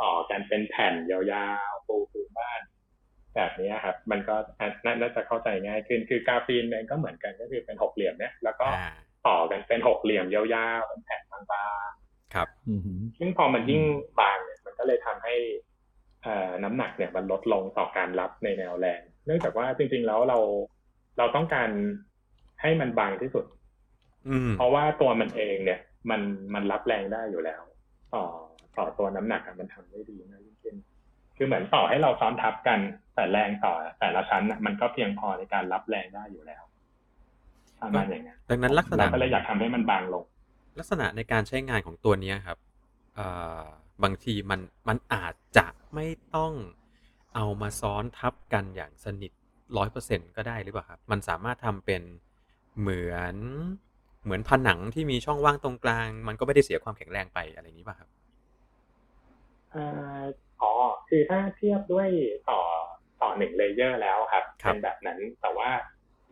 [0.02, 2.60] ต่อกันเป็นแผ่นยาวๆปูพื้นบ้าน
[3.36, 4.36] แบบนี้ครับ มันก็
[4.84, 8.90] น่าน่าจะเข้าใจง่ายขึ้นคือกราฟีนเองก็เหมือนกันก็คือเป็นหกเหลี่ยมเนี่ยแล้วก็อ่า
[9.28, 10.42] ต่อกันเป็นหกเหลี่ยมยา
[10.78, 11.40] วๆเป็นแผ่นบา
[11.88, 11.90] ง
[12.34, 13.82] ครับอือหือๆซึ่งพอมันยิ่ง
[14.20, 15.34] บางเนี่ยมันก็เลยทำให้
[16.22, 20.38] เอ่อน้ำหนักเนี่ยมันลดลงต่อการรับในแนวแรง เนื่องจากว่าจริง ๆ แล้วเรา
[21.18, 21.70] เราต้องการ
[22.62, 23.44] ให้มันบางที่สุด
[24.28, 25.80] อืมเพราะว่าตัวมันเองเนี่ย
[26.10, 26.20] มัน
[26.54, 27.62] มันรับแรงได้อยู่แล้ว
[28.14, 28.24] ต่อ
[28.78, 30.76] ต่อตัวน้ำหนักอะมันทำได้ดีมากยิ่งขึ้น
[31.36, 32.78] คือเหมือนต่อให้เราซ้อนทับกัน
[33.14, 36.62] แต่แรงต่อ แต่ละชั้นอะมันก็เพียงพอในการรับแรงได้อยู่แล้ว
[37.80, 40.24] ประมาณอย่างนั้นดังนั้นลักษณะเราก็เลยอยากทำให้มันบางลง
[40.78, 42.58] ลักษณะในการใช้งานของตัวเนี้ยครับ
[43.14, 43.26] เอ่
[43.60, 43.64] อ
[44.02, 46.06] บางทีมันมันอาจจะไม่
[46.36, 46.52] ต้อง
[47.34, 49.32] เอามาซ้อนทับกันอย่างสนิท
[49.76, 52.02] ร้อยเปอร์เซ็นก็ได้หรือเปล่าครับ มันสามารถทำเป็น
[52.80, 53.36] เหมือน
[54.24, 58.08] เหมือนผนังที่มีช่องว่างตรงกลาง มันก็ไม่ได้เสียความแข็งแรงไปอะไรอย่างนี้ป่ะครับ
[59.72, 62.08] เอ่ออ๋อคือถ้าเทียบด้วย
[62.50, 62.60] ต่อ
[63.22, 65.70] ต่อหนึ่งเลเยอร์แล้วครับครับเป็นแบบนั้นแต่ว่า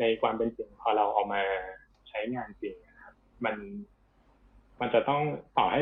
[0.01, 1.43] ในความเป็นจริงพอเราเอามา
[2.09, 3.14] ใช้งานจริงนะครับ
[3.45, 3.57] มัน
[4.81, 5.22] มันจะต้อง
[5.59, 5.81] ต่อให้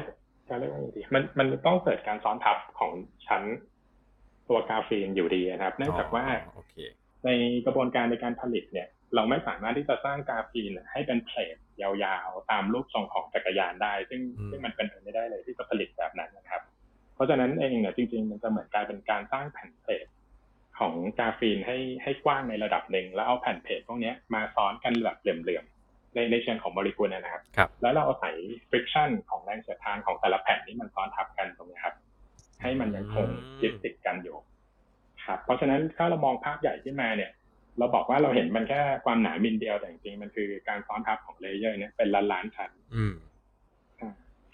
[0.48, 2.92] จะเรียกว่าไงดีมันมันต้องเกิดการซ้อนทับของ
[3.26, 3.42] ชั้น
[4.48, 6.24] ตัวกราฟีนอยู่ดีนะครับ เนื่องจากว่า
[6.54, 6.74] โอเค
[7.24, 7.30] ใน
[7.66, 16.71] กระบวนการในการผลิตเนี่ย เราไม่สามารถที่จะสร้างกราฟีนให้เป็นเพลทยาวๆ ตามรูปทรงของจักรยานได้ ซึ่งอืมซึ่งมันเป็นไปไม่ได้เลยที่จะผลิตแบบนั้นนะครับเพ
[17.22, 20.06] เพราะฉะนั้นเองเนี่ยจริง ๆ มันจะเหมือนกลายเป็นการสร้างแผ่น plate
[20.78, 25.64] ของกราฟีนให้ให้กว้างในระดับหนึ่งแล้วเอาแผ่น plate พวกเนี้ยมาซ้อนกันแบบเหลื่อม
[26.14, 28.34] ในในเชิงของโมเลกุลนะครับครับแล้วเราอาศัย
[28.70, 31.94] friction ของแรงเสียดทานของแต่ละแผ่นนี้มันซ้อนทับกันตรงนี้ครับ
[32.62, 33.28] ให้มันยังคง
[33.62, 34.36] ยึดติดกันอยู่
[35.26, 37.30] ครับเพราะฉะนั้นถ้าเรามองภาพใหญ่ขึ้นมาเนี่ย
[37.78, 43.14] เราบอกว่าเราเห็นมันแค่ความหนามิลเดียวแต่จริงๆมันคือการซ้อนทับของ layer เนี่ยเป็นล้านล้านๆชั้นอืม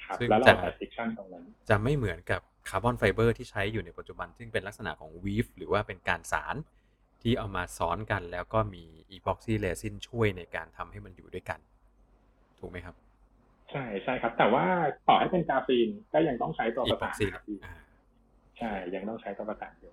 [0.05, 6.57] ครับซึ่งแล้วเราจะใส่ friction ตรงนั้น จะไม่เหมือนกับ คาร์บอนไฟเบอร์ที่ใช้อยู่ในปัจจุบัน ซึ่งเป็นลักษณะของ weave หรือว่าเป็นการสาน
[7.23, 11.61] ที่เอามาซ้อนกันแล้วก็มี epoxy resin ช่วยในการทำให้มันอยู่ด้วยกัน
[12.61, 12.95] ถูกไหมครับ
[13.71, 14.65] ใช่ใช่ครับ แต่ว่า
[15.09, 17.75] ต่อให้เป็นกราฟีนก็ยังต้องใช้ตัวประพ็อกสาน epoxy ครับพี่อ่า
[18.59, 19.93] ใช่ยังต้องใช้ตัวประสานอยู่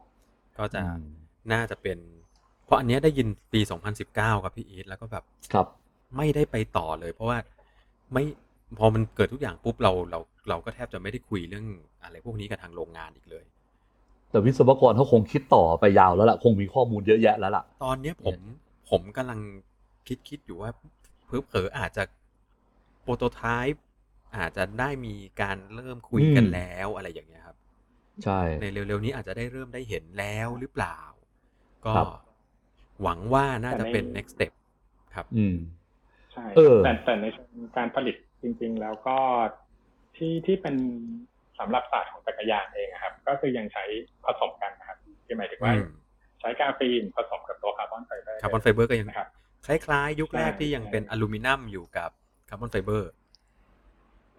[0.58, 1.04] ก็จะอืม
[1.54, 1.98] น่าจะเป็น
[2.66, 3.62] เพราะอันเนี้ยได้ยินปี
[4.02, 5.24] 2019 ครับพี่อีทแล้วก็แบบ
[5.54, 5.68] ครับ
[6.18, 7.38] ไม่ได้ไปต่อเลย เพราะว่า
[8.14, 8.24] ไม่
[8.80, 10.20] พอมันเกิดทุกอย่างปุ๊บเราเรา
[10.50, 11.66] เราก็แทบจะไม่ได้คุยเรื่อง
[12.04, 13.44] อะไรพวกนี้กับทางโรงงานอีกเลย
[14.32, 18.36] แต่วิศวกรเขาคงคิดต่อไปยาวแล้วล่ะ คงมีข้อมูลเยอะแยะแล้วล่ะ ตอนเนี้ยผม
[18.90, 19.40] ผมกำลัง
[20.08, 20.72] คิดคิดอยู่ว่า
[21.26, 22.04] เผลอๆอาจจะ
[23.04, 23.84] โปรโตไทป์
[24.38, 27.58] อาจจะได้มีการเริ่มคุยกันอืมแล้วอะไรอย่างเงี้ยครับ
[28.24, 30.98] ใช่ ในเร็วๆนี้อาจจะได้เริ่มได้เห็นแล้วหรือเปล่า
[31.86, 32.08] ก็ครับ
[33.04, 34.52] หวังว่าน่าจะเป็นแต่ใน next step
[35.16, 35.56] ครับ อืม
[36.34, 39.18] ใช่เออแต่แต่ในเชิงการผลิต จริงๆแล้วก็
[40.16, 40.76] ที่ที่เป็น
[41.60, 43.84] สำหรับศาสตร์ของจักรยานเองอะครับ ก็คือยังใช้
[44.26, 45.90] ผสมกันนะครับคือหมายถึงว่าอืม
[46.40, 49.30] ใช้กราฟีนผสมกับตัวคาร์บอนไฟเบอร์คาร์บอนไฟเบอร์ก็ยังนะครับ
[49.66, 52.10] คล้ายๆ ยุคแรกใช่ที่ยังใช่เป็นอลูมิเนียมอยู่กับ
[52.50, 53.10] คาร์บอนไฟเบอร์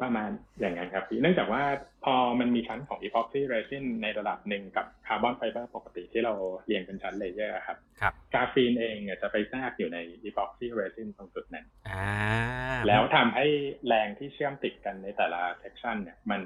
[0.03, 0.31] ประมาณ
[0.61, 1.63] อย่างนั้นครับพี่เนื่องจากว่า
[2.05, 6.33] พอมันมีชั้นของ epoxy resin ในระดับหนึ่งกับคาร์บอนไฟเบอร์ปกติที่เรา
[6.67, 12.07] เรียงเป็นชั้นเลเยอร์ครับครับกราฟีนเองเนี่ยจะไปแทรกอยู่ใน epoxy resin ตรงจุดนั้นอ่า
[12.89, 13.47] แล้วทำให้
[13.87, 16.41] แรงที่เชื่อมติดกันในแต่ละ section เนี่ยมัน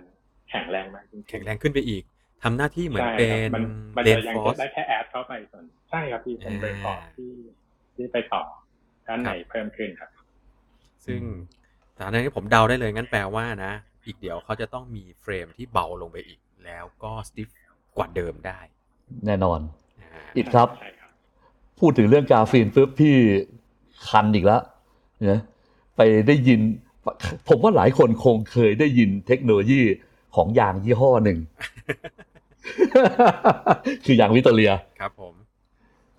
[0.51, 2.05] แข็งแรงมากจริงๆแข็งแรงขึ้นไปอีก
[2.43, 3.65] ทำหน้าที่เหมือนใช่เป็ครับนมัน
[3.97, 7.33] มันเรจะนยังฟอจะสได้แค่แอดเข้าไปส่วนใช่ครับพี่เป็นอ่าเรนฟอร์ที่
[7.97, 8.43] ที่ไปต่อ
[9.07, 10.11] ด้านในเพิ่มขึ้นครับ
[11.07, 11.21] ซึ่ง
[12.01, 13.73] ฐานะนี้ผมเดาได้เลยงั้นแปลว่านะ
[14.07, 17.49] อีกเดี๋ยวเขาจะต้องมีเฟรมที่เบาลงไปอีก แล้วก็สติฟ
[17.97, 18.61] กว่าเดิมได้
[19.27, 19.61] แน่นอน
[20.01, 21.11] อ่าอิดครับใช่ครับ
[21.81, 23.15] พูดถึงเรื่องกราฟีนปุ๊บพี่
[24.09, 24.63] คันอีกแล้ว
[25.19, 25.41] เนี่ย
[25.97, 26.61] ไปได้ยิน
[27.49, 29.81] ผมว่าหลายคนคงเคยได้ยินเทคโนโลยี
[30.37, 31.39] ของยางยี่ห้อหนึ่ง
[34.05, 35.35] คือยาง Vittoria ครับผม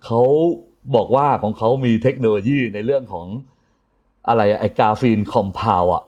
[0.04, 0.22] เขา
[0.94, 3.26] บอกว่าของเขามีเทคโนโลยีในเรื่องของ
[4.28, 6.02] อะไรอะไอ graphene compound อะ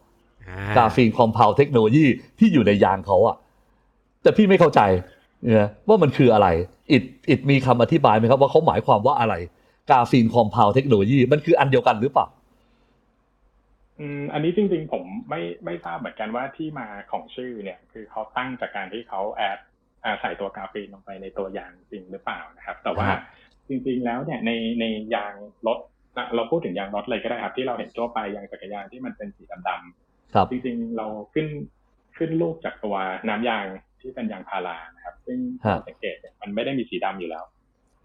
[0.47, 2.07] อ่า graphene compound technology
[2.39, 3.37] ที่อยู่ในยางเขาอะ
[4.23, 4.81] แต่พี่ไม่เข้าใจ
[5.43, 6.49] เนี่ยว่ามันคืออะไร
[6.93, 9.35] อิดอิดมีคำอธิบายไหมครับว่าเขาหมายความว่าอะไร
[9.91, 12.27] กราฟีนคอมเพลเทคโนโลยีมันคืออันเดียวกันหรือเปล่า
[14.01, 19.59] อืมอันนี้จริง ๆ ผมไม่ไม่ทราบเหมือนกันว่าที่มาของชื่อเนี่ย คือเขาตั้งจากการที่เขาแอด
[20.05, 23.21] อ่าใส่ตัวกราฟีนลงไปในตัวยางจริงหรือเปล่านะครับ แต่ว่าครับ
[23.69, 24.51] จริง ๆ แล้วเนี่ยใน
[24.81, 24.85] ใน
[25.15, 25.35] ยาง
[25.67, 25.94] รถนะ
[26.35, 31.47] เราพูดถึงยางรถเลยก็ได้ครับที่เราเห็นทั่วไปยางจักรยานที่มันเป็นสีดำๆครับจริงๆเราขึ้น
[32.17, 32.97] ขึ้นรูปจากตัว
[33.29, 33.65] น้ำยาง
[34.01, 37.45] ที่เป็นยางพารานะครับ ซึ่งฮะสังเกตเนี่ยมันไม่ได้มีสีดำอยู่แล้ว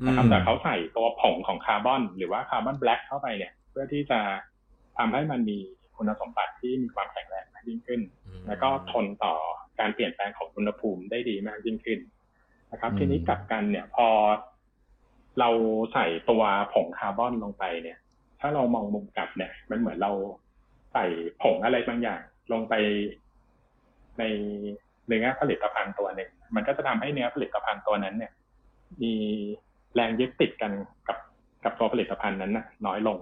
[0.01, 4.19] อืนะครับมแต่เขาใส่ตัวผงของคาร์บอน หรือว่าคาร์บอนแบล็กเข้าไปเนี่ย เพื่อที่จะ
[4.97, 5.57] ทำให้มันมี
[5.95, 8.01] คุณสมบัติที่มีความแข็งแรงมากยิ่งขึ้น
[8.47, 9.35] แล้วก็ทนต่อ
[9.79, 11.99] การเปลี่ยนแปลงของอุณหภูมิได้ดีมากยิ่งขึ้น
[12.71, 14.07] นะครับอืมทีนี้กลับกันเนี่ยพอ
[15.39, 15.49] เรา
[15.93, 17.97] ใส่ตัวผงคาร์บอนลงไปเนี่ย
[18.39, 20.11] ถ้าเรามองมุมกลับเนี่ย มันเหมือนเรา
[20.93, 21.05] ใส่
[21.41, 22.21] ผงอะไรบางอย่าง
[22.51, 22.73] ลงไป
[24.19, 24.23] ใน
[25.07, 28.31] เนื้อผลิตภัณฑ์ตัวหนึ่งมันก็จะทำให้เนื้อผลิตภัณฑ์ตัวนั้น เนี่ย
[29.01, 29.13] มี
[29.95, 30.71] แรงยึดติดกัน
[31.07, 31.17] กับ
[31.63, 33.19] กับตัวผลิตภัณฑ์นั้นนะน้อยลง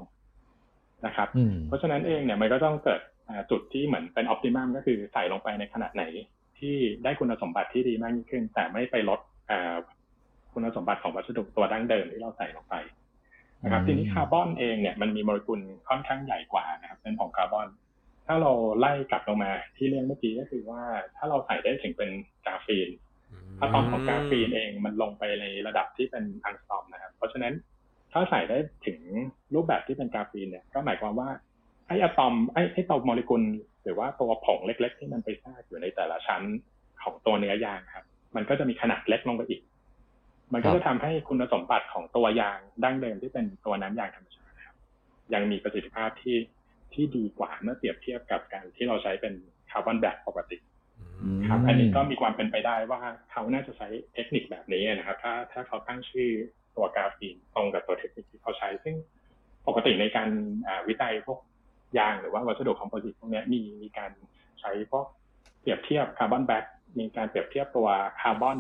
[1.05, 6.03] นะครับอืมเพราะฉะนั้นเองเนี่ยมันก็ต้องเกิดอ่าจุดที่เหมือนเป็นออ t ติมัมก็คือใส่ลงไปในขนาดไหน
[6.59, 9.19] ที่ได้คุณสมบัติที่ดีมากยิ่งขึ้น แต่ไม่ไปลด
[9.51, 9.75] อ่า
[10.59, 12.75] คุณสมบัติของวัสดุตัวดั้งเดิมที่เราใส่ลงไป
[13.63, 17.67] นะครับอืมทีนี้คาร์บอนเองเนี่ยมันมีโมเลกุลค่อนข้างใหญ่กว่านะครับเป็นของคาร์บอน
[18.25, 20.81] ถ้าเราไล่กลับลงมาที่เรื่องเมื่อกี้ก็คือว่า
[21.17, 22.09] ถ้าเราใส่ได้ถึงเป็น
[22.45, 22.89] กราฟีน
[23.61, 27.53] อะตอมของกราฟีนเองมันลงไปในระดับที่เป็นอังสตรอมนะครับ เพราะฉะนั้น
[28.11, 28.99] ถ้าใส่ได้ถึง
[29.53, 31.29] รูปแบบที่เป็นกราฟีนเนี่ย ก็หมายความว่า
[31.87, 33.43] ไอ้อะตอมไอ้ไอ้ตัวโมเลกุล
[33.83, 36.43] หรือว่าตัวผงเล็ก ๆ ที่มันไปแทรกอยู่ในแต่ละชั้น
[37.03, 38.05] ของตัวเนื้อยางครับ
[38.35, 39.61] มันก็จะมีขนาดเล็กลงไปอีก
[40.53, 44.75] มันก็ครับจะทำให้คุณสมบัติของตัวยางดั้งเดิมที่เป็นตัวน้ำยางธรรมชาตินะครับ
[45.33, 46.37] ยังมีประสิทธิภาพที่
[46.93, 49.33] ที่ดีกว่าเมื่อเปรียบเทียบกับการที่เราใช้เป็น
[49.71, 50.57] คาร์บอนแบล็กปกติ
[51.21, 56.29] อืมครับอันนี้ก็มีความเป็นไปได้ว่าเขาน่าจะใช้เทคนิคแบบนี้นะครับ ถ้าถ้าเขาตั้งชื่อ
[56.75, 58.95] ตัวกราฟีนตรงกับตัวเทคนิคที่เขาใช้ ซึ่ง
[59.67, 60.29] ปกติในการ
[60.67, 61.39] อ่าวิจัยพวก
[61.97, 64.11] ยางหรือว่าวัสดุคอมโพสิตพวกเนี้ยมีมีการ
[64.61, 65.05] ใช้พวก
[65.61, 66.65] เปรียบเทียบ carbon black
[66.99, 67.87] มีการเปรียบเทียบตัว
[68.21, 68.57] คาร์บอน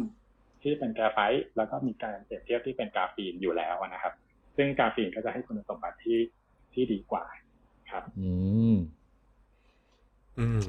[0.63, 4.13] ที่เป็นกราไฟต์แล้วก็มีการเปรียบเทียบที่เป็นกราฟีนอยู่แล้วนะครับ
[4.57, 6.19] ซึ่งกราฟีนก็จะให้คุณสมบัติที่
[6.73, 7.25] ที่ดีกว่า
[7.91, 8.31] ครับ อื
[8.73, 8.77] ม
[10.39, 10.61] อืม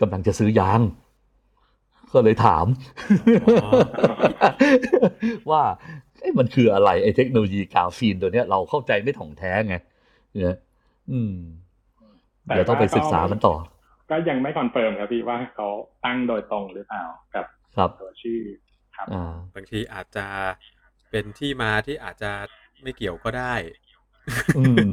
[0.00, 0.80] กำลังจะซื้อยาง
[2.12, 2.66] ก็เลยถาม
[3.64, 3.70] อ๋อ
[5.50, 5.62] ว่า
[6.20, 9.76] เอ๊ะมันคืออะไรไอ้เทคโนโลยีกราฟีนตัวเนี้ย เราเข้าใจไม่ถ่องแท้ไง
[10.30, 10.58] เนี่ย
[11.10, 11.34] อืม
[12.44, 13.54] แต่เดี๋ยวต้องไปว่าก็ศึกษามันต่อ
[14.10, 15.68] ก็ยังไม่ confirm ครับพี่ว่าเขา
[16.04, 17.04] ตั้งโดยตรงหรือเปล่า
[17.34, 17.46] กับ
[17.76, 18.40] ครับตัวชื่อ
[19.00, 20.26] ครับอ่าบางทีอาจจะ
[21.10, 22.30] เป็นที่มาที่อาจจะ
[22.82, 23.54] ไม่เกี่ยวก็ได้
[24.58, 24.90] อืม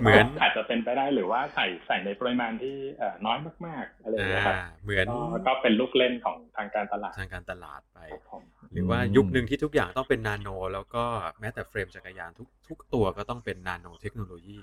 [0.00, 5.16] เหมือนอาจจะเป็นไปได้หรือว่าใส่ใส่ในปริมาณที่เอ่อน้อยมากๆอะไรอย่างเงี้ยครับอ่าเหมือนก็
[5.46, 8.42] ก็เป็นลูกเล่นของทางการตลาดทางการตลาดไปครับผม
[8.72, 11.04] หรือว่าอืมยุคหนึ่งที่ทุกอย่างต้องเป็นนาโน แล้วก็
[11.40, 14.60] แม้แต่เฟรมจักรยานทุกทุกตัวก็ต้องเป็นนาโนเทคโนโลยี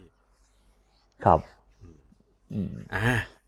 [1.25, 1.39] ครับ
[1.81, 1.97] อืม
[2.53, 3.03] อืมอ่า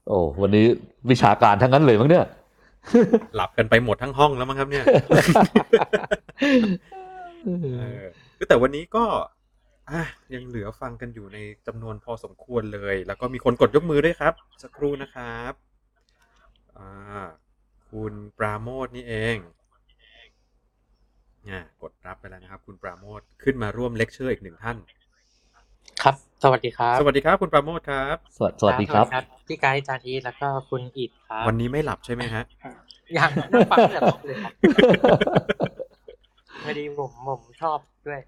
[0.07, 0.65] โอ้วันนี้
[1.09, 2.25] วิชาการทั้งนั้นเลยมั้งเนี่ย
[3.35, 4.85] หลับกันไปหมดทั้งห้องแล้วมั้งครับเนี่ย
[7.77, 7.83] เอ
[8.41, 9.05] อแต่วันนี้ก็
[9.91, 10.03] อะ
[10.33, 15.53] ยังเหลือฟังกันอยู่ในจำนวนพอสมควรเลย แล้วก็มีคนกดยกมือด้วยครับ สักครู่นะครับ
[16.77, 17.25] อ่า
[17.91, 19.37] คุณปราโมทนี่เอง
[21.45, 24.77] เนี่ยกดรับไปแล้วนะครับ คุณปราโมทขึ้นมาร่วมเลคเชอร์อีกหนึ่งท่าน
[26.03, 29.05] ครับ สวัสดีครับ สวัสดีครับ คุณปราโมทครับ สวัสสวัสดีครับ
[29.47, 32.43] พี่ไกด์จาทีแล้วก็คุณอิดครับ วันนี้ไม่หลับใช่ไหมฮะ
[33.17, 34.53] ยังนั่งฟังตั้งแต่ต้นเลยครับ
[36.63, 37.77] พอดีผมผมชอบ
[38.07, 38.19] ด้วย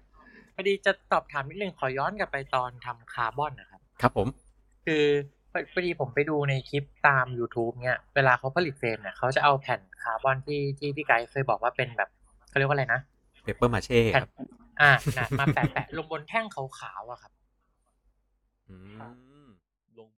[0.54, 4.28] พอดีจะสอบถามนิดนึงขอย้อนกลับไปตอนทำคาร์บอนนะครับ ครับผม
[4.86, 5.04] คือ
[5.52, 12.08] พอพอดีผมไปดูในคลิปตาม YouTube เนี่ยเวลาเขาผลิต frame เนี่ยเขาจะเอาแผ่นคาร์บอนที่ที่พี่ไกด์เคยบอกว่าเป็นแบบ
[12.48, 13.00] เขาเรียกว่าอะไรนะ
[13.42, 14.30] เปเปอร์มาเช่ครับ
[14.80, 17.32] อ่านะมาแปะแปะลงบนแท่งขาวๆอะครับ
[18.68, 19.23] อืม